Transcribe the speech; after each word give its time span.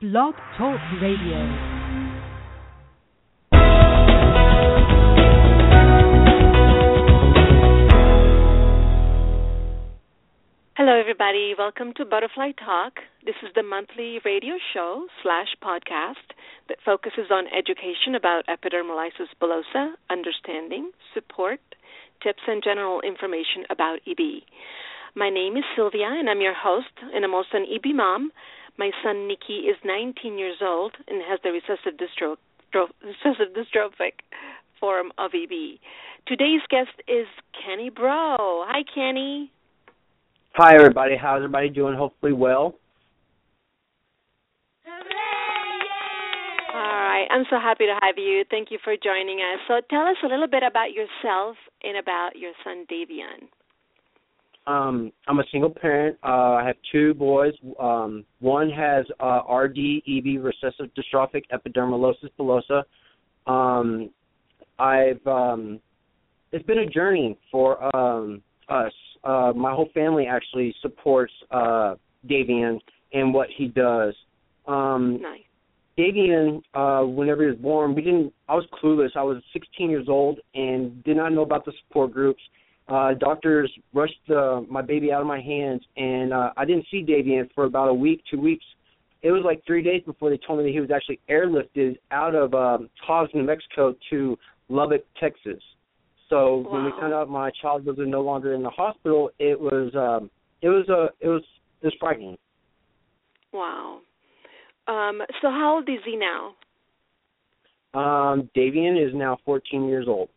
Blog 0.00 0.32
Talk 0.56 0.80
Radio. 1.02 1.36
Hello, 10.74 10.98
everybody. 10.98 11.52
Welcome 11.58 11.92
to 11.98 12.06
Butterfly 12.06 12.52
Talk. 12.52 12.94
This 13.26 13.34
is 13.42 13.50
the 13.54 13.62
monthly 13.62 14.20
radio 14.24 14.54
show 14.72 15.06
slash 15.22 15.48
podcast 15.62 16.32
that 16.70 16.78
focuses 16.82 17.30
on 17.30 17.44
education 17.48 18.14
about 18.14 18.46
epidermolysis 18.46 19.28
bullosa, 19.38 19.92
understanding, 20.08 20.92
support, 21.12 21.60
tips, 22.22 22.40
and 22.48 22.64
general 22.64 23.02
information 23.02 23.64
about 23.68 23.98
EB. 24.08 24.44
My 25.14 25.28
name 25.28 25.58
is 25.58 25.64
Sylvia, 25.76 26.06
and 26.08 26.30
I'm 26.30 26.40
your 26.40 26.54
host, 26.54 26.86
and 27.12 27.22
I'm 27.22 27.34
also 27.34 27.58
an 27.58 27.66
EB 27.70 27.94
mom. 27.94 28.32
My 28.80 28.92
son 29.04 29.28
Nikki 29.28 29.68
is 29.68 29.76
19 29.84 30.38
years 30.38 30.56
old 30.62 30.94
and 31.06 31.20
has 31.28 31.38
the 31.44 31.50
recessive, 31.52 32.00
dystro- 32.00 32.38
recessive 33.04 33.52
dystrophic 33.52 34.12
form 34.80 35.12
of 35.18 35.32
EB. 35.34 35.78
Today's 36.26 36.62
guest 36.70 36.96
is 37.06 37.26
Kenny 37.52 37.90
Breaux. 37.90 38.64
Hi, 38.66 38.82
Kenny. 38.94 39.52
Hi, 40.54 40.76
everybody. 40.76 41.14
How's 41.20 41.40
everybody 41.40 41.68
doing? 41.68 41.94
Hopefully, 41.94 42.32
well. 42.32 42.74
All 46.72 46.80
right. 46.80 47.26
I'm 47.30 47.44
so 47.50 47.60
happy 47.60 47.84
to 47.84 47.98
have 48.00 48.16
you. 48.16 48.44
Thank 48.48 48.70
you 48.70 48.78
for 48.82 48.94
joining 48.96 49.40
us. 49.40 49.60
So, 49.68 49.82
tell 49.90 50.06
us 50.06 50.16
a 50.24 50.26
little 50.26 50.48
bit 50.48 50.62
about 50.62 50.92
yourself 50.92 51.56
and 51.84 51.98
about 51.98 52.30
your 52.34 52.52
son, 52.64 52.86
Davion. 52.90 53.50
Um, 54.70 55.12
I'm 55.26 55.40
a 55.40 55.44
single 55.50 55.70
parent. 55.70 56.16
Uh, 56.22 56.54
I 56.60 56.64
have 56.64 56.76
two 56.92 57.12
boys. 57.14 57.54
Um, 57.80 58.24
one 58.38 58.70
has 58.70 59.04
uh, 59.18 59.40
RD, 59.52 60.02
EB, 60.06 60.40
recessive 60.40 60.90
dystrophic 60.96 61.42
epidermolysis 61.52 62.30
bullosa. 62.38 62.84
Um, 63.50 64.10
I've 64.78 65.26
um, 65.26 65.80
it's 66.52 66.64
been 66.66 66.78
a 66.78 66.86
journey 66.86 67.36
for 67.50 67.84
um, 67.96 68.42
us 68.68 68.92
uh, 69.24 69.52
my 69.56 69.74
whole 69.74 69.88
family 69.92 70.26
actually 70.26 70.74
supports 70.80 71.32
uh, 71.50 71.94
Davion 72.28 72.78
and 73.12 73.34
what 73.34 73.48
he 73.56 73.66
does. 73.66 74.14
Um, 74.68 75.20
nice. 75.20 75.40
Davion, 75.98 76.62
uh, 76.74 77.04
whenever 77.04 77.42
he 77.42 77.48
was 77.48 77.58
born, 77.58 77.94
we 77.94 78.02
didn't. 78.02 78.32
I 78.48 78.54
was 78.54 78.66
clueless. 78.80 79.16
I 79.16 79.22
was 79.22 79.42
16 79.52 79.90
years 79.90 80.06
old 80.08 80.38
and 80.54 81.02
did 81.02 81.16
not 81.16 81.32
know 81.32 81.42
about 81.42 81.64
the 81.64 81.72
support 81.82 82.12
groups. 82.12 82.40
Uh, 82.88 83.14
doctors 83.14 83.70
rushed 83.94 84.30
uh, 84.30 84.62
my 84.68 84.82
baby 84.82 85.12
out 85.12 85.20
of 85.20 85.26
my 85.26 85.40
hands, 85.40 85.80
and 85.96 86.32
uh, 86.32 86.50
I 86.56 86.64
didn't 86.64 86.86
see 86.90 87.04
Davion 87.04 87.48
for 87.54 87.64
about 87.64 87.88
a 87.88 87.94
week, 87.94 88.22
two 88.30 88.40
weeks. 88.40 88.64
It 89.22 89.30
was 89.30 89.42
like 89.44 89.62
three 89.66 89.82
days 89.82 90.02
before 90.04 90.30
they 90.30 90.38
told 90.44 90.58
me 90.58 90.64
that 90.64 90.72
he 90.72 90.80
was 90.80 90.90
actually 90.90 91.20
airlifted 91.30 91.98
out 92.10 92.34
of 92.34 92.54
um, 92.54 92.88
Hobbs, 93.06 93.30
New 93.34 93.44
Mexico, 93.44 93.94
to 94.10 94.36
Lubbock, 94.68 95.04
Texas. 95.20 95.62
So 96.30 96.56
wow. 96.56 96.72
when 96.72 96.84
we 96.84 96.90
found 96.92 97.12
out 97.12 97.28
my 97.28 97.50
child 97.60 97.84
was 97.84 97.96
no 97.98 98.22
longer 98.22 98.54
in 98.54 98.62
the 98.62 98.70
hospital, 98.70 99.30
it 99.38 99.58
was 99.60 99.92
um, 99.94 100.30
it 100.62 100.68
was 100.68 100.86
a 100.88 100.92
uh, 100.92 101.08
it 101.20 101.28
was 101.28 101.42
it 101.82 101.86
was 101.86 101.94
frightening. 102.00 102.38
Wow. 103.52 104.00
Um, 104.86 105.20
so 105.42 105.50
how 105.50 105.76
old 105.76 105.88
is 105.88 106.02
he 106.04 106.16
now? 106.16 106.54
Um, 107.92 108.48
Davion 108.56 109.04
is 109.04 109.12
now 109.14 109.38
14 109.44 109.88
years 109.88 110.06
old. 110.08 110.28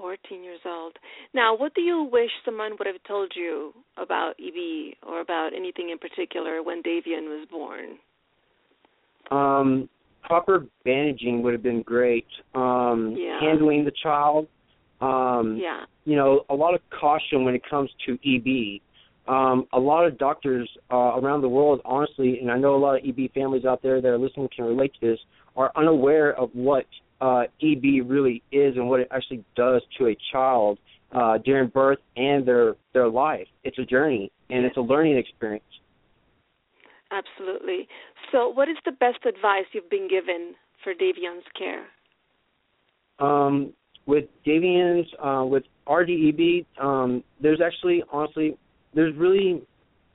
14 0.00 0.42
years 0.42 0.60
old. 0.64 0.96
Now, 1.34 1.56
what 1.56 1.74
do 1.74 1.82
you 1.82 2.08
wish 2.10 2.30
someone 2.44 2.72
would 2.78 2.86
have 2.86 3.02
told 3.06 3.32
you 3.36 3.72
about 3.96 4.34
EB 4.40 4.96
or 5.06 5.20
about 5.20 5.50
anything 5.54 5.90
in 5.90 5.98
particular 5.98 6.62
when 6.62 6.82
Davion 6.82 7.28
was 7.28 7.46
born? 7.50 7.98
Um, 9.30 9.88
proper 10.22 10.66
bandaging 10.84 11.42
would 11.42 11.52
have 11.52 11.62
been 11.62 11.82
great. 11.82 12.26
Um, 12.54 13.14
yeah. 13.16 13.38
Handling 13.40 13.84
the 13.84 13.92
child, 14.02 14.48
um, 15.00 15.58
yeah. 15.60 15.84
You 16.04 16.16
know, 16.16 16.44
a 16.50 16.54
lot 16.54 16.74
of 16.74 16.80
caution 16.98 17.44
when 17.44 17.54
it 17.54 17.62
comes 17.68 17.90
to 18.06 18.18
EB. 18.24 18.80
Um, 19.28 19.66
a 19.72 19.78
lot 19.78 20.06
of 20.06 20.18
doctors 20.18 20.68
uh, 20.90 21.18
around 21.18 21.42
the 21.42 21.48
world, 21.48 21.80
honestly, 21.84 22.38
and 22.40 22.50
I 22.50 22.58
know 22.58 22.74
a 22.74 22.78
lot 22.78 22.96
of 22.96 23.02
EB 23.06 23.32
families 23.32 23.64
out 23.64 23.82
there 23.82 24.00
that 24.00 24.08
are 24.08 24.18
listening 24.18 24.48
can 24.54 24.64
relate 24.64 24.92
to 25.00 25.10
this, 25.10 25.18
are 25.56 25.70
unaware 25.76 26.36
of 26.38 26.50
what 26.52 26.86
uh, 27.20 27.44
EB 27.62 28.06
really 28.06 28.42
is 28.52 28.76
and 28.76 28.88
what 28.88 29.00
it 29.00 29.08
actually 29.10 29.44
does 29.56 29.82
to 29.98 30.08
a 30.08 30.16
child 30.32 30.78
uh, 31.12 31.38
during 31.38 31.68
birth 31.68 31.98
and 32.16 32.46
their 32.46 32.76
their 32.94 33.08
life. 33.08 33.46
It's 33.64 33.78
a 33.78 33.84
journey 33.84 34.30
and 34.48 34.64
it's 34.64 34.76
a 34.76 34.80
learning 34.80 35.18
experience. 35.18 35.64
Absolutely. 37.10 37.88
So, 38.30 38.48
what 38.48 38.68
is 38.68 38.76
the 38.84 38.92
best 38.92 39.24
advice 39.26 39.64
you've 39.72 39.90
been 39.90 40.08
given 40.08 40.54
for 40.84 40.94
Davion's 40.94 41.44
care? 41.58 41.86
Um, 43.18 43.72
with 44.06 44.24
Davion's, 44.46 45.08
uh, 45.22 45.44
with 45.44 45.64
RDEB, 45.86 46.64
um, 46.80 47.22
there's 47.40 47.60
actually, 47.60 48.02
honestly, 48.12 48.56
there's 48.94 49.14
really 49.16 49.62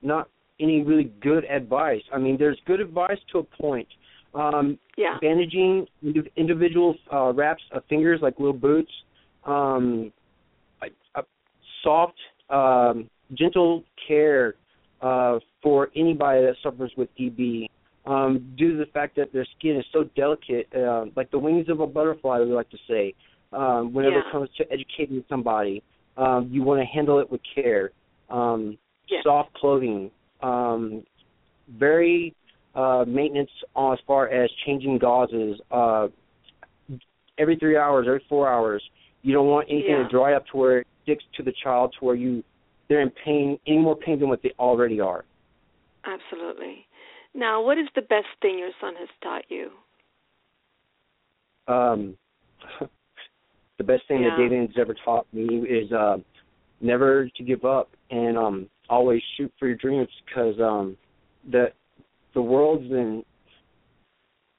not 0.02 0.30
any 0.60 0.82
really 0.84 1.12
good 1.22 1.44
advice. 1.46 2.02
I 2.14 2.18
mean, 2.18 2.38
there's 2.38 2.60
good 2.66 2.80
advice 2.80 3.18
to 3.34 3.40
a 3.40 3.44
point. 3.44 3.88
Um, 4.36 4.78
yeah. 4.98 5.18
Bandaging 5.22 5.88
individual 6.36 6.96
uh, 7.12 7.32
wraps 7.34 7.64
of 7.72 7.84
fingers 7.88 8.20
like 8.22 8.38
little 8.38 8.54
boots, 8.54 8.92
um, 9.46 10.12
a, 10.84 11.20
a 11.20 11.24
soft, 11.84 12.18
um, 12.50 13.10
gentle 13.34 13.84
care 14.08 14.56
uh, 15.02 15.40
for 15.64 15.90
anybody 15.96 16.42
that 16.42 16.56
suffers 16.62 16.92
with 16.98 17.10
EB. 17.20 17.70
Um, 18.06 18.54
due 18.56 18.74
to 18.74 18.78
the 18.78 18.92
fact 18.92 19.16
that 19.16 19.34
their 19.34 19.48
skin 19.58 19.78
is 19.78 19.86
so 19.92 20.04
delicate, 20.16 20.68
uh, 20.76 21.06
like 21.16 21.32
the 21.32 21.40
wings 21.40 21.70
of 21.70 21.80
a 21.80 21.88
butterfly, 21.88 22.40
we 22.40 22.54
like 22.54 22.70
to 22.70 22.78
say 22.88 23.16
um, 23.52 23.94
whenever 23.94 24.18
yeah. 24.18 24.28
it 24.28 24.32
comes 24.32 24.50
to 24.58 24.72
educating 24.72 25.24
somebody. 25.28 25.82
Um, 26.18 26.48
you 26.52 26.62
want 26.62 26.82
to 26.82 26.86
handle 26.86 27.20
it 27.20 27.30
with 27.32 27.42
care. 27.56 27.92
Um, 28.30 28.78
yeah. 29.10 29.20
Soft 29.24 29.54
clothing. 29.54 30.12
Um, 30.42 31.04
very 31.80 32.36
uh, 32.76 33.06
maintenance 33.08 33.50
on 33.76 33.94
as 33.94 34.00
far 34.06 34.30
as 34.30 34.50
changing 34.66 35.00
gauzes. 35.00 35.56
Uh, 35.72 36.08
every 37.38 37.56
three 37.58 37.78
hours, 37.78 38.06
every 38.08 38.24
four 38.30 38.52
hours. 38.52 38.84
You 39.22 39.34
don't 39.34 39.48
want 39.48 39.68
anything 39.70 39.92
yeah. 39.92 40.04
to 40.04 40.10
dry 40.10 40.34
up 40.34 40.46
to 40.52 40.58
where 40.58 40.80
it 40.80 40.88
sticks 41.04 41.24
to 41.38 41.44
the 41.44 41.54
child 41.64 41.96
to 42.00 42.06
where 42.06 42.16
you 42.16 42.44
they're 42.88 43.02
in 43.02 43.12
pain, 43.24 43.58
any 43.66 43.80
more 43.80 43.96
pain 43.96 44.20
than 44.20 44.30
what 44.30 44.44
they 44.44 44.52
already 44.60 45.00
are. 45.00 45.26
Absolutely. 46.06 46.86
Now, 47.34 47.62
what 47.62 47.78
is 47.80 47.88
the 47.96 48.04
best 48.04 48.28
thing 48.42 48.60
your 48.60 48.70
son 48.80 48.94
has 49.00 49.10
taught 49.24 49.44
you? 49.50 49.72
Um, 51.68 52.16
the 53.78 53.84
best 53.84 54.04
thing 54.08 54.22
yeah. 54.22 54.30
that 54.30 54.38
Davion's 54.38 54.76
ever 54.80 54.96
taught 55.04 55.26
me 55.34 55.46
is 55.68 55.92
uh, 55.92 56.18
never 56.80 57.28
to 57.36 57.44
give 57.44 57.66
up 57.66 57.90
and 58.12 58.38
um, 58.38 58.70
always 58.88 59.22
shoot 59.36 59.52
for 59.58 59.68
your 59.68 59.78
dreams 59.78 60.08
because 60.26 60.60
um, 60.60 60.96
the 61.52 61.72
the 62.36 62.42
world's 62.42 62.92
in 62.92 63.24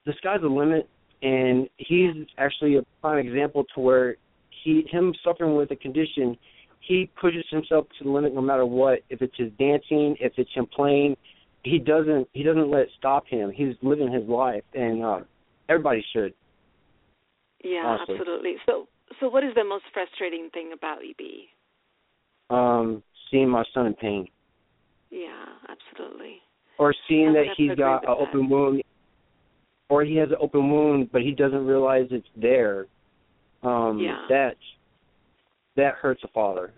the 0.07 0.13
sky's 0.19 0.41
the 0.41 0.49
limit, 0.49 0.89
and 1.23 1.69
he's 1.77 2.27
actually 2.39 2.77
a 2.77 2.83
prime 3.01 3.19
example 3.25 3.65
to 3.75 3.81
where 3.81 4.17
he 4.65 4.87
him 4.91 5.15
suffering 5.25 5.57
with 5.57 5.71
a 5.71 5.77
condition, 5.77 6.37
he 6.81 7.11
pushes 7.21 7.45
himself 7.51 7.87
to 7.99 8.05
the 8.05 8.11
limit 8.11 8.35
no 8.35 8.41
matter 8.41 8.67
what. 8.67 9.01
If 9.11 9.23
it's 9.23 9.37
his 9.37 9.51
dancing, 9.59 10.17
if 10.21 10.33
it's 10.37 10.51
him 10.55 10.67
playing, 10.75 11.17
he 11.63 11.79
doesn't 11.79 12.29
he 12.33 12.43
doesn't 12.43 12.71
let 12.71 12.83
it 12.83 12.91
stop 12.99 13.27
him. 13.27 13.51
He's 13.51 13.75
living 13.83 14.13
his 14.13 14.29
life, 14.29 14.65
and 14.75 15.05
uh, 15.05 15.21
everybody 15.69 16.05
should. 16.13 16.33
Yeah, 17.65 17.85
honestly. 17.85 18.17
absolutely. 18.19 18.55
So, 18.67 18.87
so 19.21 19.29
what 19.29 19.43
is 19.43 19.55
the 19.55 19.65
most 19.65 19.85
frustrating 19.93 20.51
thing 20.53 20.73
about 20.73 20.99
EB? 20.99 22.55
Um, 22.55 23.03
seeing 23.31 23.49
my 23.49 23.65
son 23.75 23.87
in 23.87 23.95
pain. 23.95 24.29
Yeah, 25.11 25.47
absolutely. 25.69 26.37
Or 26.79 26.95
seeing 27.09 27.33
that 27.33 27.39
would 27.39 27.49
have 27.49 27.57
to 27.57 27.63
he's 27.63 27.77
got 27.77 28.05
an 28.05 28.17
open 28.19 28.49
wound, 28.49 28.83
or 29.89 30.05
he 30.05 30.17
has 30.17 30.29
an 30.29 30.37
open 30.41 30.71
wound, 30.71 31.11
but 31.13 31.23
he 31.23 31.33
doesn't 31.33 31.67
realize 31.67 32.07
it's 32.11 32.27
there. 32.37 32.87
Um, 33.63 33.99
Yeah. 33.99 34.27
That 34.29 34.57
that 35.77 35.95
hurts 35.95 36.23
a 36.25 36.29
father. 36.29 36.73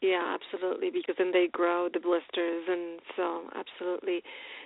Yeah, 0.00 0.36
absolutely. 0.40 0.90
Because 0.90 1.16
then 1.18 1.32
they 1.32 1.48
grow 1.50 1.88
the 1.92 2.00
blisters, 2.00 2.64
and 2.68 3.00
so 3.16 3.50
absolutely. 3.54 4.22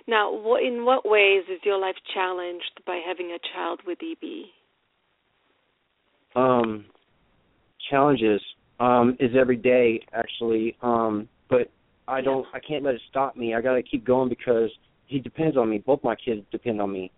Now, 0.07 0.31
what, 0.31 0.63
in 0.63 0.85
what 0.85 1.05
ways 1.05 1.43
is 1.49 1.59
your 1.63 1.79
life 1.79 1.95
challenged 2.13 2.81
by 2.85 3.01
having 3.05 3.31
a 3.31 3.39
child 3.53 3.81
with 3.85 3.99
EB? 4.01 4.45
Um, 6.35 6.85
challenges 7.89 8.41
um, 8.79 9.17
is 9.19 9.31
every 9.39 9.57
day 9.57 10.01
actually, 10.13 10.75
um, 10.81 11.27
but 11.49 11.69
I 12.07 12.21
don't. 12.21 12.45
I 12.53 12.59
can't 12.59 12.83
let 12.83 12.95
it 12.95 13.01
stop 13.09 13.35
me. 13.35 13.53
I 13.53 13.61
got 13.61 13.73
to 13.75 13.83
keep 13.83 14.05
going 14.05 14.29
because 14.29 14.69
he 15.07 15.19
depends 15.19 15.57
on 15.57 15.69
me. 15.69 15.77
Both 15.79 16.03
my 16.03 16.15
kids 16.15 16.41
depend 16.51 16.81
on 16.81 16.91
me. 16.91 17.11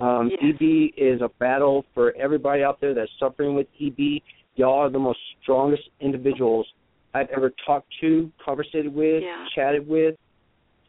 Um, 0.00 0.30
Yes. 0.30 0.54
EB 0.54 0.92
is 0.96 1.20
a 1.22 1.28
battle 1.40 1.84
for 1.94 2.12
everybody 2.16 2.62
out 2.62 2.80
there 2.80 2.94
that's 2.94 3.10
suffering 3.18 3.54
with 3.54 3.66
EB. 3.80 4.22
Y'all 4.54 4.78
are 4.78 4.90
the 4.90 4.98
most 4.98 5.18
strongest 5.42 5.82
individuals 6.00 6.66
I've 7.14 7.28
ever 7.30 7.52
talked 7.66 7.88
to, 8.00 8.30
conversated 8.44 8.94
with, 8.94 9.22
Yeah. 9.22 9.46
chatted 9.54 9.88
with. 9.88 10.16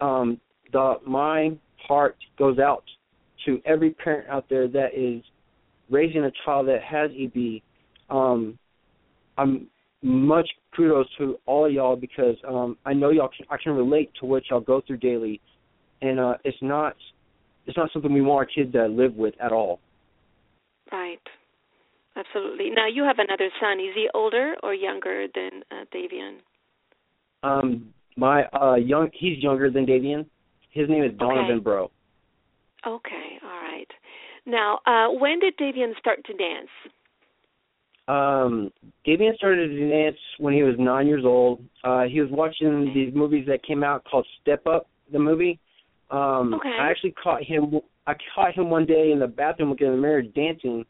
Um, 0.02 0.40
the 0.72 1.00
my 1.06 1.58
heart 1.78 2.18
goes 2.38 2.60
out 2.60 2.84
to 3.46 3.62
every 3.66 3.92
parent 3.92 4.30
out 4.30 4.48
there 4.50 4.68
that 4.68 4.94
is 4.94 5.24
raising 5.90 6.26
a 6.26 6.32
child 6.46 6.68
that 6.68 6.84
has 6.84 7.10
EB. 7.18 7.62
Um, 8.10 8.60
I'm 9.38 9.68
much 10.02 10.48
kudos 10.76 11.08
to 11.18 11.38
all 11.46 11.66
of 11.66 11.74
y'all 11.74 11.96
because 11.96 12.36
um, 12.48 12.78
I 12.86 12.94
know 12.94 13.10
y'all 13.10 13.30
can, 13.36 13.46
I 13.50 13.58
can 13.62 13.74
relate 13.74 14.12
to 14.20 14.26
what 14.26 14.44
y'all 14.50 14.62
go 14.62 14.82
through 14.86 14.98
daily, 14.98 15.42
and 16.02 16.20
uh, 16.20 16.34
it's 16.44 16.58
not 16.62 16.96
it's 17.66 17.78
not 17.78 17.90
something 17.92 18.12
we 18.12 18.22
want 18.22 18.38
our 18.38 18.46
kids 18.46 18.74
to 18.74 18.88
live 18.88 19.16
with 19.16 19.34
at 19.42 19.52
all. 19.52 19.80
Right. 20.92 21.20
Absolutely. 22.16 22.70
Now 22.72 22.88
you 22.88 23.04
have 23.04 23.18
another 23.20 23.50
son. 23.62 23.80
Is 23.80 23.94
he 23.96 24.08
older 24.14 24.56
or 24.64 24.74
younger 24.74 25.28
than 25.34 25.62
uh, 25.72 25.86
Davion? 25.94 26.38
Um, 27.44 27.94
my 28.18 28.44
uh, 28.46 28.76
young 28.76 29.10
he's 29.14 29.42
younger 29.42 29.70
than 29.70 29.86
Davion. 29.86 30.26
His 30.72 30.90
name 30.90 31.04
is 31.04 31.12
Donovan 31.18 31.58
Okay. 31.58 31.64
Breaux. 31.64 31.92
Okay. 32.86 33.40
All 33.44 33.50
right. 33.50 33.88
Now, 34.46 34.80
uh, 34.86 35.14
when 35.20 35.40
did 35.40 35.58
Davion 35.58 35.98
start 36.00 36.24
to 36.26 36.34
dance? 36.34 36.70
Um, 38.10 38.72
Davion 39.06 39.36
started 39.36 39.68
to 39.68 39.90
dance 39.90 40.18
when 40.40 40.54
he 40.54 40.64
was 40.64 40.76
nine 40.80 41.06
years 41.06 41.24
old. 41.26 41.64
Uh, 41.84 42.04
he 42.04 42.20
was 42.20 42.30
watching 42.32 42.92
these 42.94 43.14
movies 43.14 43.46
that 43.48 43.64
came 43.64 43.84
out 43.84 44.04
called 44.04 44.26
Step 44.42 44.66
Up, 44.66 44.88
the 45.12 45.20
movie. 45.20 45.60
Um, 46.10 46.56
Okay. 46.56 46.76
I 46.80 46.90
actually 46.90 47.12
caught 47.12 47.44
him. 47.44 47.80
I 48.08 48.16
caught 48.34 48.56
him 48.56 48.72
one 48.72 48.88
day 48.88 49.12
in 49.12 49.20
the 49.20 49.28
bathroom 49.28 49.70
looking 49.70 49.86
in 49.88 49.94
the 49.94 50.00
mirror 50.02 50.24
dancing, 50.24 50.84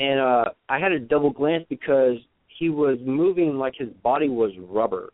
and 0.00 0.18
uh, 0.18 0.46
I 0.68 0.80
had 0.80 0.90
a 0.90 0.98
double 0.98 1.30
glance 1.30 1.64
because 1.68 2.16
he 2.48 2.68
was 2.70 2.98
moving 3.06 3.56
like 3.56 3.74
his 3.78 3.90
body 4.02 4.28
was 4.28 4.50
rubber. 4.58 5.12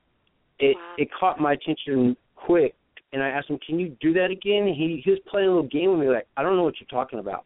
It 0.58 0.76
Wow. 0.76 0.94
it 0.96 1.08
caught 1.12 1.38
my 1.38 1.52
attention 1.52 2.16
quick, 2.36 2.74
and 3.12 3.22
I 3.22 3.28
asked 3.28 3.50
him, 3.50 3.58
"Can 3.58 3.78
you 3.78 3.94
do 4.00 4.14
that 4.14 4.30
again?" 4.30 4.66
He 4.66 5.02
he 5.04 5.10
was 5.10 5.20
playing 5.26 5.48
a 5.48 5.52
little 5.54 5.68
game 5.68 5.90
with 5.90 6.00
me, 6.00 6.08
like 6.08 6.26
I 6.38 6.42
don't 6.42 6.56
know 6.56 6.62
what 6.64 6.80
you're 6.80 6.86
talking 6.86 7.18
about. 7.18 7.44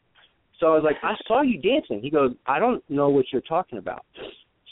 So 0.58 0.66
I 0.66 0.74
was 0.74 0.82
like, 0.84 0.96
I 1.02 1.14
saw 1.26 1.42
you 1.42 1.58
dancing. 1.60 2.00
He 2.02 2.10
goes, 2.10 2.32
I 2.46 2.58
don't 2.58 2.82
know 2.90 3.08
what 3.08 3.26
you're 3.32 3.42
talking 3.42 3.78
about. 3.78 4.04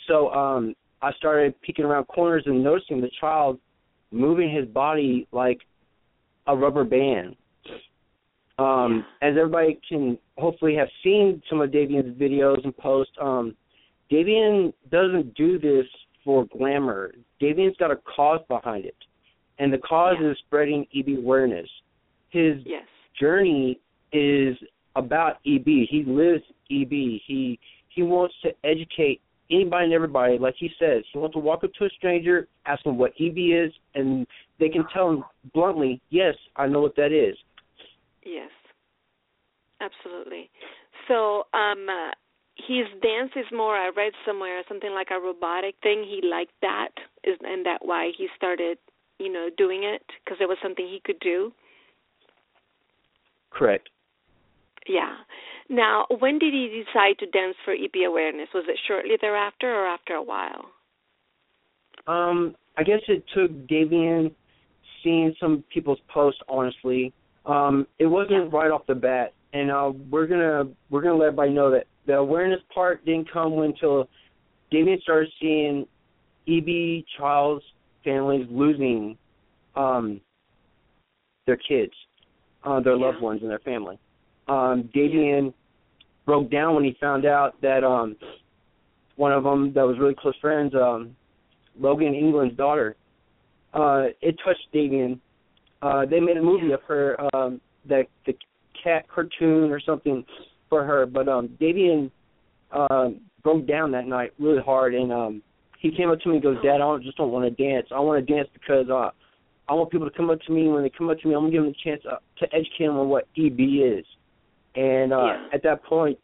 So 0.06 0.30
um 0.30 0.74
I 1.02 1.12
started 1.12 1.60
peeking 1.62 1.84
around 1.84 2.04
corners 2.04 2.42
and 2.46 2.62
noticing 2.62 3.00
the 3.00 3.10
child 3.20 3.58
moving 4.10 4.52
his 4.54 4.66
body 4.66 5.26
like 5.32 5.58
a 6.46 6.56
rubber 6.56 6.84
band. 6.84 7.36
Um 8.58 9.04
as 9.22 9.34
everybody 9.38 9.78
can 9.88 10.18
hopefully 10.38 10.74
have 10.76 10.88
seen 11.02 11.42
some 11.48 11.60
of 11.60 11.70
Davion's 11.70 12.16
videos 12.18 12.62
and 12.64 12.76
posts, 12.76 13.12
um 13.20 13.54
Davion 14.10 14.72
doesn't 14.90 15.34
do 15.34 15.58
this 15.58 15.86
for 16.24 16.46
glamour. 16.46 17.12
Davion's 17.40 17.76
got 17.76 17.90
a 17.90 17.96
cause 18.16 18.40
behind 18.48 18.84
it. 18.84 18.96
And 19.58 19.72
the 19.72 19.78
cause 19.78 20.16
Yeah. 20.20 20.30
is 20.30 20.38
spreading 20.38 20.86
EB 20.92 21.16
awareness. 21.16 21.68
His 22.30 22.64
Yes. 22.66 22.84
journey 23.18 23.78
is 24.12 24.56
about 24.96 25.36
EB. 25.46 25.66
He 25.66 26.04
lives 26.06 26.42
EB. 26.70 26.90
He 26.90 27.58
he 27.88 28.02
wants 28.02 28.34
to 28.42 28.50
educate 28.64 29.20
anybody 29.50 29.84
and 29.84 29.94
everybody, 29.94 30.38
like 30.38 30.54
he 30.58 30.70
says. 30.78 31.04
He 31.12 31.18
wants 31.18 31.34
to 31.34 31.40
walk 31.40 31.64
up 31.64 31.72
to 31.78 31.84
a 31.84 31.90
stranger, 31.90 32.48
ask 32.66 32.82
them 32.84 32.98
what 32.98 33.12
EB 33.20 33.36
is, 33.38 33.72
and 33.94 34.26
they 34.58 34.68
can 34.68 34.84
tell 34.92 35.10
him 35.10 35.24
bluntly, 35.54 36.00
"Yes, 36.10 36.34
I 36.56 36.66
know 36.66 36.80
what 36.80 36.96
that 36.96 37.12
is." 37.12 37.36
Yes. 38.24 38.50
Absolutely. 39.80 40.50
So, 41.08 41.46
um 41.54 41.88
uh, 41.88 42.10
his 42.56 42.86
dance 43.02 43.32
is 43.36 43.44
more 43.52 43.76
I 43.76 43.90
read 43.90 44.12
somewhere 44.24 44.62
something 44.66 44.92
like 44.92 45.08
a 45.10 45.20
robotic 45.20 45.74
thing. 45.82 46.02
He 46.04 46.26
liked 46.26 46.54
that 46.62 46.90
is 47.24 47.36
and 47.42 47.64
that 47.66 47.84
why 47.84 48.12
he 48.16 48.28
started, 48.34 48.78
you 49.18 49.30
know, 49.30 49.50
doing 49.56 49.84
it 49.84 50.02
because 50.24 50.38
it 50.40 50.48
was 50.48 50.56
something 50.62 50.86
he 50.86 51.00
could 51.04 51.20
do. 51.20 51.52
Correct. 53.50 53.88
Yeah. 54.88 55.16
Now, 55.68 56.06
when 56.20 56.38
did 56.38 56.54
he 56.54 56.84
decide 56.84 57.18
to 57.18 57.26
dance 57.26 57.56
for 57.64 57.72
EB 57.72 58.06
awareness? 58.06 58.48
Was 58.54 58.64
it 58.68 58.78
shortly 58.86 59.16
thereafter 59.20 59.72
or 59.72 59.86
after 59.86 60.14
a 60.14 60.22
while? 60.22 60.66
Um, 62.06 62.54
I 62.76 62.82
guess 62.82 63.00
it 63.08 63.24
took 63.34 63.50
Davion 63.66 64.32
seeing 65.02 65.34
some 65.40 65.64
people's 65.72 65.98
posts. 66.08 66.40
Honestly, 66.48 67.12
um, 67.46 67.86
it 67.98 68.06
wasn't 68.06 68.52
right 68.52 68.70
off 68.70 68.86
the 68.86 68.94
bat, 68.94 69.32
and 69.52 69.70
uh, 69.70 69.92
we're 70.10 70.26
gonna 70.26 70.70
we're 70.90 71.02
gonna 71.02 71.16
let 71.16 71.26
everybody 71.28 71.52
know 71.52 71.70
that 71.70 71.86
the 72.06 72.14
awareness 72.14 72.60
part 72.72 73.04
didn't 73.04 73.32
come 73.32 73.58
until 73.58 74.08
Davion 74.72 75.00
started 75.02 75.30
seeing 75.40 75.86
EB 76.48 77.04
child's 77.18 77.64
families 78.04 78.46
losing 78.50 79.18
um, 79.74 80.20
their 81.46 81.56
kids, 81.56 81.92
uh, 82.64 82.80
their 82.80 82.96
loved 82.96 83.20
ones, 83.20 83.40
and 83.42 83.50
their 83.50 83.58
family. 83.60 83.98
Um, 84.48 84.88
Davion 84.94 85.52
broke 86.24 86.50
down 86.50 86.74
when 86.74 86.84
he 86.84 86.96
found 87.00 87.24
out 87.24 87.60
that 87.62 87.84
um, 87.84 88.16
one 89.16 89.32
of 89.32 89.44
them 89.44 89.72
that 89.74 89.82
was 89.82 89.98
really 89.98 90.14
close 90.14 90.34
friends. 90.40 90.74
Um, 90.74 91.16
Logan 91.78 92.14
England's 92.14 92.56
daughter. 92.56 92.96
Uh, 93.74 94.06
it 94.20 94.36
touched 94.44 94.66
Davion. 94.74 95.18
Uh, 95.82 96.06
they 96.06 96.20
made 96.20 96.36
a 96.36 96.42
movie 96.42 96.72
of 96.72 96.80
her, 96.82 97.16
um, 97.34 97.60
the 97.86 98.04
the 98.26 98.34
cat 98.82 99.06
cartoon 99.12 99.70
or 99.70 99.80
something 99.80 100.24
for 100.68 100.84
her, 100.84 101.06
but 101.06 101.28
um, 101.28 101.48
Davion 101.60 102.10
uh, 102.72 103.10
broke 103.42 103.66
down 103.66 103.92
that 103.92 104.06
night 104.06 104.32
really 104.38 104.62
hard, 104.62 104.94
and 104.94 105.12
um, 105.12 105.42
he 105.78 105.94
came 105.94 106.10
up 106.10 106.20
to 106.20 106.28
me 106.28 106.36
and 106.36 106.42
goes, 106.42 106.56
"Dad, 106.62 106.76
I 106.76 106.78
don't, 106.78 107.02
just 107.02 107.16
don't 107.18 107.30
want 107.30 107.44
to 107.44 107.62
dance. 107.62 107.86
I 107.94 108.00
want 108.00 108.26
to 108.26 108.34
dance 108.34 108.48
because 108.54 108.88
uh, 108.90 109.10
I 109.68 109.74
want 109.74 109.90
people 109.90 110.08
to 110.08 110.16
come 110.16 110.30
up 110.30 110.40
to 110.42 110.52
me. 110.52 110.68
When 110.68 110.82
they 110.82 110.90
come 110.90 111.10
up 111.10 111.18
to 111.20 111.28
me, 111.28 111.34
I'm 111.34 111.42
gonna 111.42 111.52
give 111.52 111.62
them 111.62 111.74
a 111.78 111.84
chance 111.88 112.02
uh, 112.10 112.16
to 112.38 112.54
educate 112.54 112.86
them 112.86 112.96
on 112.96 113.08
what 113.08 113.28
EB 113.36 113.60
is." 113.60 114.04
And 114.76 115.12
uh, 115.12 115.24
Yeah. 115.26 115.48
at 115.52 115.62
that 115.62 115.82
point, 115.84 116.18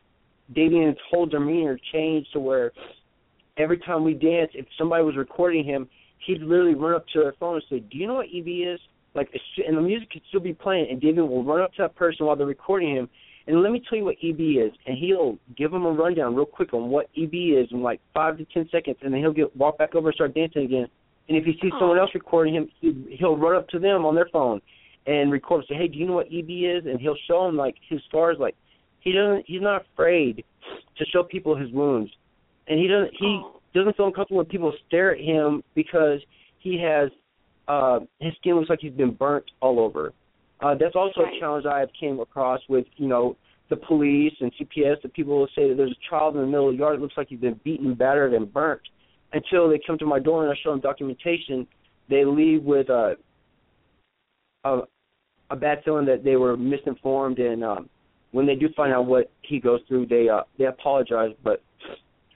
Davion's 0.55 0.99
whole 1.11 1.27
demeanor 1.27 1.79
changed 1.93 2.33
to 2.33 2.41
where 2.41 2.73
every 3.57 3.79
time 3.79 4.05
we 4.05 4.15
dance, 4.15 4.51
if 4.55 4.67
somebody 4.77 5.03
was 5.03 5.17
recording 5.17 5.65
him, 5.65 5.89
he'd 6.27 6.43
literally 6.43 6.75
run 6.75 6.95
up 6.95 7.07
to 7.09 7.21
their 7.21 7.33
phone 7.41 7.57
and 7.57 7.65
say, 7.71 7.81
"Do 7.81 7.99
you 7.99 8.07
know 8.07 8.15
what 8.15 8.27
EB 8.33 8.63
is?" 8.63 8.81
Like, 9.15 9.29
and 9.67 9.77
the 9.77 9.81
music 9.81 10.11
could 10.11 10.23
still 10.29 10.41
be 10.41 10.55
playing, 10.55 10.89
and 10.91 11.01
David 11.01 11.23
will 11.23 11.45
run 11.45 11.61
up 11.61 11.73
to 11.75 11.83
that 11.83 11.95
person 11.97 12.27
while 12.27 12.37
they're 12.37 12.47
recording 12.47 12.95
him, 12.95 13.09
and 13.47 13.63
let 13.63 13.73
me 13.73 13.81
tell 13.89 13.99
you 13.99 14.05
what 14.05 14.17
EB 14.23 14.41
is, 14.41 14.73
and 14.87 14.97
he'll 14.97 15.39
give 15.57 15.71
them 15.71 15.85
a 15.85 15.91
rundown 15.91 16.35
real 16.35 16.47
quick 16.47 16.73
on 16.73 16.89
what 16.91 17.09
EB 17.17 17.35
is 17.35 17.69
in 17.73 17.83
like 17.83 18.01
five 18.15 18.39
to 18.39 18.45
ten 18.47 18.69
seconds, 18.71 18.97
and 19.03 19.13
then 19.13 19.21
he'll 19.21 19.33
get 19.33 19.55
walk 19.57 19.79
back 19.79 19.95
over 19.95 20.09
and 20.09 20.15
start 20.15 20.35
dancing 20.35 20.65
again. 20.65 20.87
And 21.29 21.37
if 21.37 21.45
he 21.45 21.59
sees 21.61 21.73
someone 21.79 21.99
else 21.99 22.11
recording 22.15 22.55
him, 22.55 22.69
he- 22.81 23.17
he'll 23.19 23.37
run 23.37 23.55
up 23.57 23.69
to 23.69 23.79
them 23.79 24.05
on 24.05 24.15
their 24.15 24.29
phone 24.33 24.61
and 25.07 25.33
record 25.33 25.65
and 25.69 25.69
say, 25.69 25.75
"Hey, 25.83 25.89
do 25.89 25.99
you 25.99 26.07
know 26.07 26.15
what 26.15 26.27
EB 26.33 26.65
is?" 26.65 26.87
And 26.87 27.01
he'll 27.01 27.17
show 27.27 27.47
them 27.47 27.57
like 27.57 27.77
his 27.89 28.01
scars. 28.09 28.37
Like 28.39 28.55
he 29.01 29.13
doesn't, 29.13 29.45
he's 29.47 29.61
not 29.61 29.85
afraid 29.93 30.45
to 30.97 31.05
show 31.07 31.23
people 31.23 31.57
his 31.57 31.71
wounds, 31.73 32.11
and 32.69 32.79
he 32.79 32.87
doesn't 32.87 33.15
he 33.19 33.41
Oh. 33.43 33.61
doesn't 33.75 33.97
feel 33.97 34.07
uncomfortable 34.07 34.39
when 34.39 34.47
people 34.47 34.73
stare 34.87 35.15
at 35.15 35.21
him 35.21 35.63
because 35.75 36.21
he 36.59 36.79
has 36.79 37.11
uh 37.69 38.01
his 38.21 38.35
skin 38.37 38.55
looks 38.57 38.71
like 38.71 38.81
he's 38.81 38.93
been 38.93 39.13
burnt 39.13 39.45
all 39.61 39.81
over. 39.81 40.13
Uh 40.61 40.75
that's 40.75 40.95
also 40.95 41.23
Right. 41.23 41.35
a 41.37 41.41
challenge 41.41 41.67
I 41.67 41.81
have 41.81 41.93
came 41.99 42.21
across 42.21 42.61
with, 42.69 42.87
you 42.97 43.09
know, 43.09 43.37
the 43.69 43.77
police 43.77 44.35
and 44.41 44.53
CPS 44.55 45.01
The 45.03 45.09
people 45.09 45.39
will 45.39 45.49
say 45.55 45.69
that 45.69 45.77
there's 45.77 45.93
a 45.93 46.09
child 46.11 46.35
in 46.37 46.43
the 46.43 46.47
middle 46.47 46.69
of 46.69 46.75
the 46.75 46.79
yard 46.79 46.99
that 46.99 47.03
looks 47.03 47.17
like 47.17 47.29
he's 47.29 47.41
been 47.41 47.59
beaten, 47.65 47.95
battered 47.95 48.35
and 48.35 48.53
burnt 48.53 48.83
until 49.33 49.69
they 49.69 49.81
come 49.85 49.99
to 49.99 50.07
my 50.07 50.19
door 50.19 50.43
and 50.45 50.53
I 50.53 50.57
show 50.63 50.71
them 50.71 50.81
documentation, 50.81 51.67
they 52.09 52.25
leave 52.25 52.63
with 52.63 52.89
a 52.91 53.17
a 54.65 54.81
a 55.51 55.57
bad 55.57 55.83
feeling 55.85 56.07
that 56.07 56.25
they 56.25 56.37
were 56.37 56.57
misinformed 56.57 57.39
and 57.39 57.63
um 57.65 57.89
when 58.31 58.47
they 58.47 58.55
do 58.55 58.69
find 58.75 58.93
out 58.93 59.07
what 59.07 59.31
he 59.43 59.61
goes 59.61 59.81
through 59.89 60.07
they 60.07 60.29
uh 60.29 60.43
they 60.59 60.65
apologize 60.65 61.31
but 61.43 61.63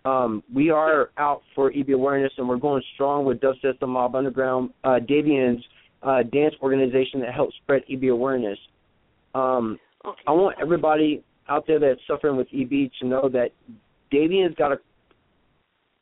um, 0.05 0.45
we 0.55 0.71
are 0.71 1.11
out 1.19 1.43
for 1.53 1.73
EB 1.77 1.89
awareness, 1.89 2.33
and 2.39 2.49
we're 2.49 2.59
going 2.59 2.81
strong 2.95 3.25
with 3.25 3.41
Dubsteps 3.41 3.81
Mob 3.83 4.15
Underground, 4.15 4.71
uh, 4.85 5.01
Davion's 5.01 5.65
uh, 6.01 6.23
dance 6.23 6.55
organization 6.63 7.19
that 7.23 7.35
helps 7.35 7.57
spread 7.57 7.83
EB 7.91 8.05
awareness. 8.05 8.57
Um, 9.35 9.81
Okay. 10.07 10.23
I 10.27 10.33
want 10.33 10.57
everybody 10.61 11.25
out 11.49 11.67
there 11.67 11.81
that's 11.81 12.01
suffering 12.07 12.37
with 12.37 12.47
EB 12.55 12.91
to 13.01 13.07
know 13.07 13.29
that 13.29 13.51
Davion's 14.13 14.55
got 14.55 14.73
a 14.73 14.79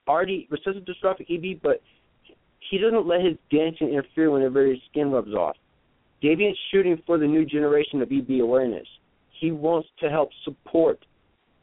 already 0.07 0.47
recessive 0.51 0.85
dystrophic 0.85 1.31
EB, 1.31 1.61
but 1.63 1.81
he 2.71 2.77
doesn't 2.79 3.07
let 3.07 3.23
his 3.23 3.37
dancing 3.51 3.89
interfere 3.89 4.31
whenever 4.31 4.67
his 4.67 4.79
skin 4.91 5.11
rubs 5.11 5.33
off. 5.33 5.57
Davion's 6.25 6.59
shooting 6.73 7.01
for 7.07 7.19
the 7.19 7.27
new 7.27 7.45
generation 7.45 8.01
of 8.01 8.11
EB 8.11 8.41
awareness. 8.41 8.87
He 9.41 9.51
wants 9.51 9.89
to 10.01 10.09
help 10.09 10.31
support 10.45 10.99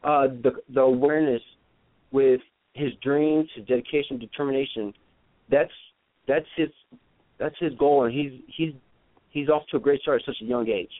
uh, 0.04 0.28
the 0.28 0.52
the 0.72 0.80
awareness 0.80 1.42
with 2.12 2.40
his 2.74 2.92
dreams, 3.02 3.48
his 3.56 3.66
dedication, 3.66 4.18
determination. 4.18 4.94
That's 5.50 5.72
that's 6.28 6.46
his 6.56 6.68
that's 7.38 7.56
his 7.58 7.72
goal, 7.78 8.04
and 8.04 8.14
he's 8.14 8.40
he's 8.46 8.72
he's 9.30 9.48
off 9.48 9.62
to 9.70 9.78
a 9.78 9.80
great 9.80 10.00
start 10.02 10.22
at 10.22 10.26
such 10.26 10.40
a 10.40 10.44
young 10.44 10.68
age. 10.68 10.92